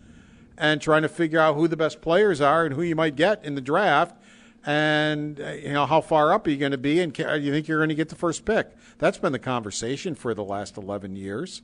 [0.57, 3.45] and trying to figure out who the best players are and who you might get
[3.45, 4.17] in the draft
[4.67, 7.69] and uh, you know how far up are you going to be, and you think
[7.69, 8.71] you're going to get the first pick?
[8.99, 11.63] That's been the conversation for the last 11 years.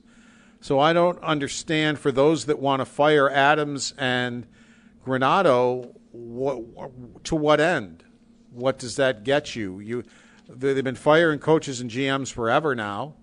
[0.59, 4.45] So I don't understand for those that want to fire Adams and
[5.03, 8.03] Granato, what, to what end?
[8.51, 9.79] What does that get you?
[9.79, 10.03] You
[10.47, 13.15] they've been firing coaches and GMs forever now.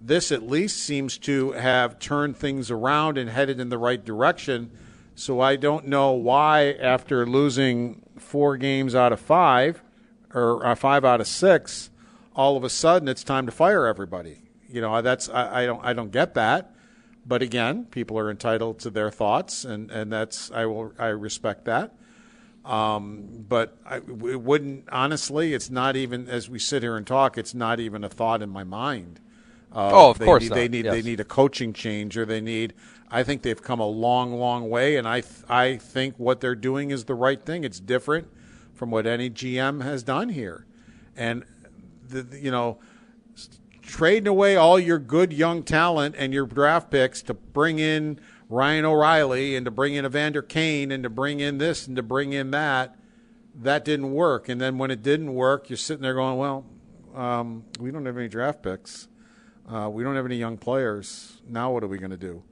[0.00, 4.70] This at least seems to have turned things around and headed in the right direction.
[5.14, 9.82] So I don't know why, after losing four games out of five,
[10.34, 11.90] or uh, five out of six,
[12.34, 14.42] all of a sudden it's time to fire everybody.
[14.68, 16.74] You know, that's I, I don't I don't get that.
[17.26, 21.64] But again, people are entitled to their thoughts, and, and that's I will I respect
[21.66, 21.94] that.
[22.64, 25.54] Um, but I, it wouldn't honestly.
[25.54, 27.38] It's not even as we sit here and talk.
[27.38, 29.20] It's not even a thought in my mind.
[29.72, 30.52] Uh, oh, of they course need.
[30.52, 30.94] They need yes.
[30.94, 32.74] they need a coaching change, or they need.
[33.10, 36.54] I think they've come a long, long way, and I th- I think what they're
[36.54, 37.64] doing is the right thing.
[37.64, 38.28] It's different
[38.72, 40.66] from what any GM has done here,
[41.16, 41.44] and
[42.08, 42.78] the, you know,
[43.82, 48.84] trading away all your good young talent and your draft picks to bring in Ryan
[48.84, 52.32] O'Reilly and to bring in Evander Kane and to bring in this and to bring
[52.32, 52.96] in that,
[53.54, 54.48] that didn't work.
[54.48, 56.64] And then when it didn't work, you're sitting there going, well,
[57.14, 59.08] um, we don't have any draft picks.
[59.70, 61.40] Uh, we don't have any young players.
[61.48, 62.42] Now what are we going to do?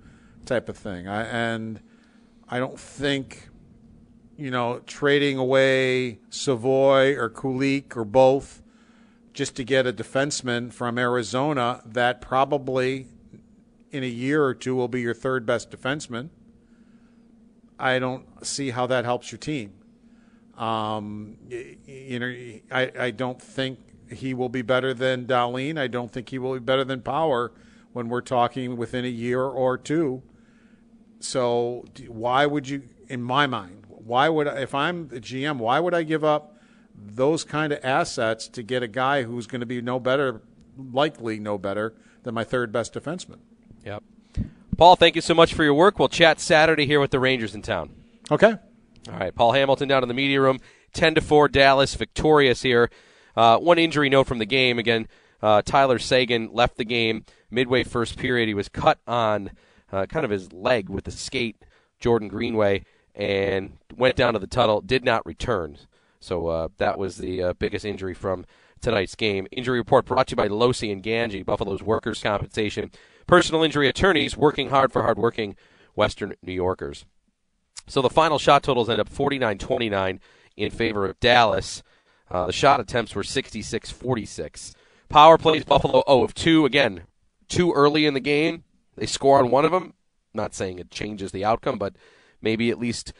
[0.45, 1.07] Type of thing.
[1.07, 1.81] I, and
[2.49, 3.49] I don't think,
[4.37, 8.63] you know, trading away Savoie or Kulich or both
[9.33, 13.07] just to get a defenseman from Arizona that probably
[13.91, 16.31] in a year or two will be your third best defenseman.
[17.79, 19.73] I don't see how that helps your team.
[20.57, 22.27] Um, you know,
[22.71, 23.79] I, I don't think
[24.11, 25.79] he will be better than Dahlin.
[25.79, 27.53] I don't think he will be better than Power
[27.93, 30.23] when we're talking within a year or two.
[31.25, 35.95] So why would you, in my mind, why would if I'm the GM, why would
[35.95, 36.57] I give up
[36.95, 40.43] those kind of assets to get a guy who's going to be no better,
[40.77, 43.39] likely no better than my third best defenseman?
[43.85, 44.03] Yep.
[44.77, 45.99] Paul, thank you so much for your work.
[45.99, 47.95] We'll chat Saturday here with the Rangers in town.
[48.31, 48.55] Okay.
[49.09, 49.35] All right.
[49.35, 50.59] Paul Hamilton down in the media room.
[50.93, 52.91] 10 to 4, Dallas victorious here.
[53.37, 54.79] Uh, one injury note from the game.
[54.79, 55.09] Again,
[55.41, 58.49] uh, Tyler Seguin left the game midway first period.
[58.49, 59.51] He was cut on
[59.93, 61.65] uh, kind of his leg with the skate,
[62.01, 62.85] Jordan Greenway,
[63.15, 65.79] and went down to the tunnel, did not return.
[66.21, 68.47] So uh, that was the uh, biggest injury from
[68.81, 69.47] tonight's game.
[69.53, 72.91] Injury report brought to you by Losi and Gangi, Buffalo's workers' compensation
[73.27, 75.57] personal injury attorneys working hard for hardworking
[75.95, 77.05] Western New Yorkers.
[77.87, 80.21] So the final shot totals end up 49 29
[80.57, 81.83] in favor of Dallas.
[82.31, 84.75] Uh, the shot attempts were 66 46.
[85.09, 86.65] Power plays Buffalo 0 of 2.
[86.65, 87.03] Again,
[87.49, 88.65] too early in the game.
[88.97, 89.95] They score on one of them.
[90.35, 91.95] Not saying it changes the outcome, but
[92.41, 93.13] maybe at least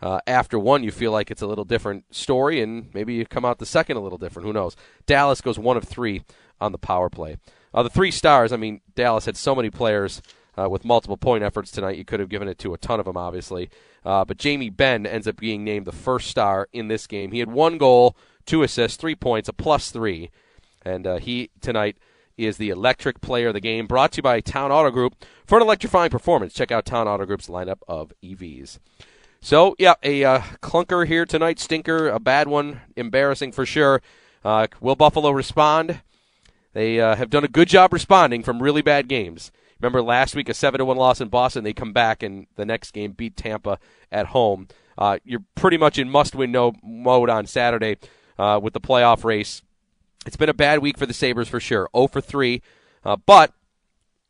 [0.00, 3.44] uh, after one you feel like it's a little different story, and maybe you come
[3.44, 4.46] out the second a little different.
[4.46, 4.76] Who knows?
[5.06, 6.22] Dallas goes one of three
[6.60, 7.36] on the power play.
[7.72, 10.22] Uh, the three stars, I mean, Dallas had so many players
[10.58, 11.96] uh, with multiple point efforts tonight.
[11.96, 13.70] You could have given it to a ton of them, obviously.
[14.04, 17.32] Uh, but Jamie Benn ends up being named the first star in this game.
[17.32, 18.16] He had one goal,
[18.46, 20.30] two assists, three points, a plus three.
[20.82, 21.98] And uh, he, tonight,
[22.36, 23.86] is the electric player of the game.
[23.86, 25.14] Brought to you by Town Auto Group.
[25.46, 28.78] For an electrifying performance, check out Town Auto Group's lineup of EVs.
[29.40, 34.02] So, yeah, a uh, clunker here tonight, stinker, a bad one, embarrassing for sure.
[34.44, 36.02] Uh, will Buffalo respond?
[36.72, 39.50] They uh, have done a good job responding from really bad games.
[39.80, 41.64] Remember last week a seven to one loss in Boston.
[41.64, 43.78] They come back and the next game beat Tampa
[44.12, 44.68] at home.
[44.98, 47.96] Uh, you're pretty much in must-win no mode on Saturday
[48.38, 49.62] uh, with the playoff race.
[50.26, 51.88] It's been a bad week for the Sabres for sure.
[51.96, 52.62] 0 for 3,
[53.04, 53.52] uh, but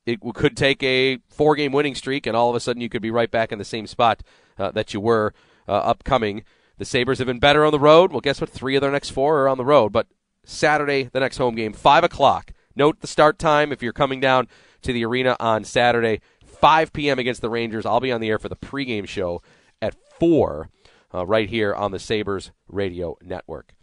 [0.06, 3.10] it could take a four-game winning streak, and all of a sudden you could be
[3.10, 4.22] right back in the same spot
[4.58, 5.34] uh, that you were
[5.68, 6.44] uh, upcoming.
[6.78, 8.12] The Sabres have been better on the road.
[8.12, 8.50] Well, guess what?
[8.50, 9.92] Three of their next four are on the road.
[9.92, 10.06] But
[10.44, 12.52] Saturday, the next home game, 5 o'clock.
[12.74, 14.48] Note the start time if you're coming down
[14.82, 17.18] to the arena on Saturday, 5 p.m.
[17.18, 17.84] against the Rangers.
[17.84, 19.42] I'll be on the air for the pregame show
[19.82, 20.70] at 4
[21.12, 23.74] uh, right here on the Sabres Radio Network.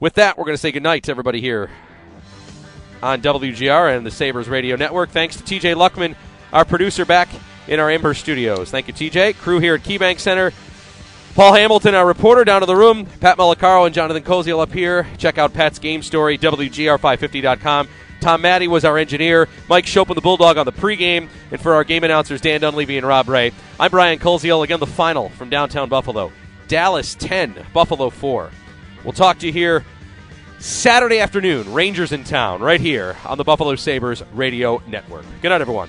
[0.00, 1.68] With that, we're going to say goodnight to everybody here
[3.02, 5.10] on WGR and the Sabres Radio Network.
[5.10, 6.16] Thanks to TJ Luckman,
[6.54, 7.28] our producer, back
[7.68, 8.70] in our Amherst studios.
[8.70, 9.36] Thank you, TJ.
[9.36, 10.52] Crew here at KeyBank Center.
[11.34, 13.04] Paul Hamilton, our reporter, down to the room.
[13.20, 15.06] Pat Malacaro and Jonathan Koziel up here.
[15.18, 17.88] Check out Pat's game story, WGR550.com.
[18.20, 19.48] Tom Maddy was our engineer.
[19.68, 21.28] Mike Schopp the Bulldog on the pregame.
[21.50, 24.64] And for our game announcers, Dan Dunleavy and Rob Ray, I'm Brian Koziol.
[24.64, 26.32] Again, the final from downtown Buffalo.
[26.68, 28.50] Dallas 10, Buffalo 4.
[29.04, 29.84] We'll talk to you here
[30.58, 31.72] Saturday afternoon.
[31.72, 35.24] Rangers in town, right here on the Buffalo Sabres Radio Network.
[35.40, 35.88] Good night, everyone.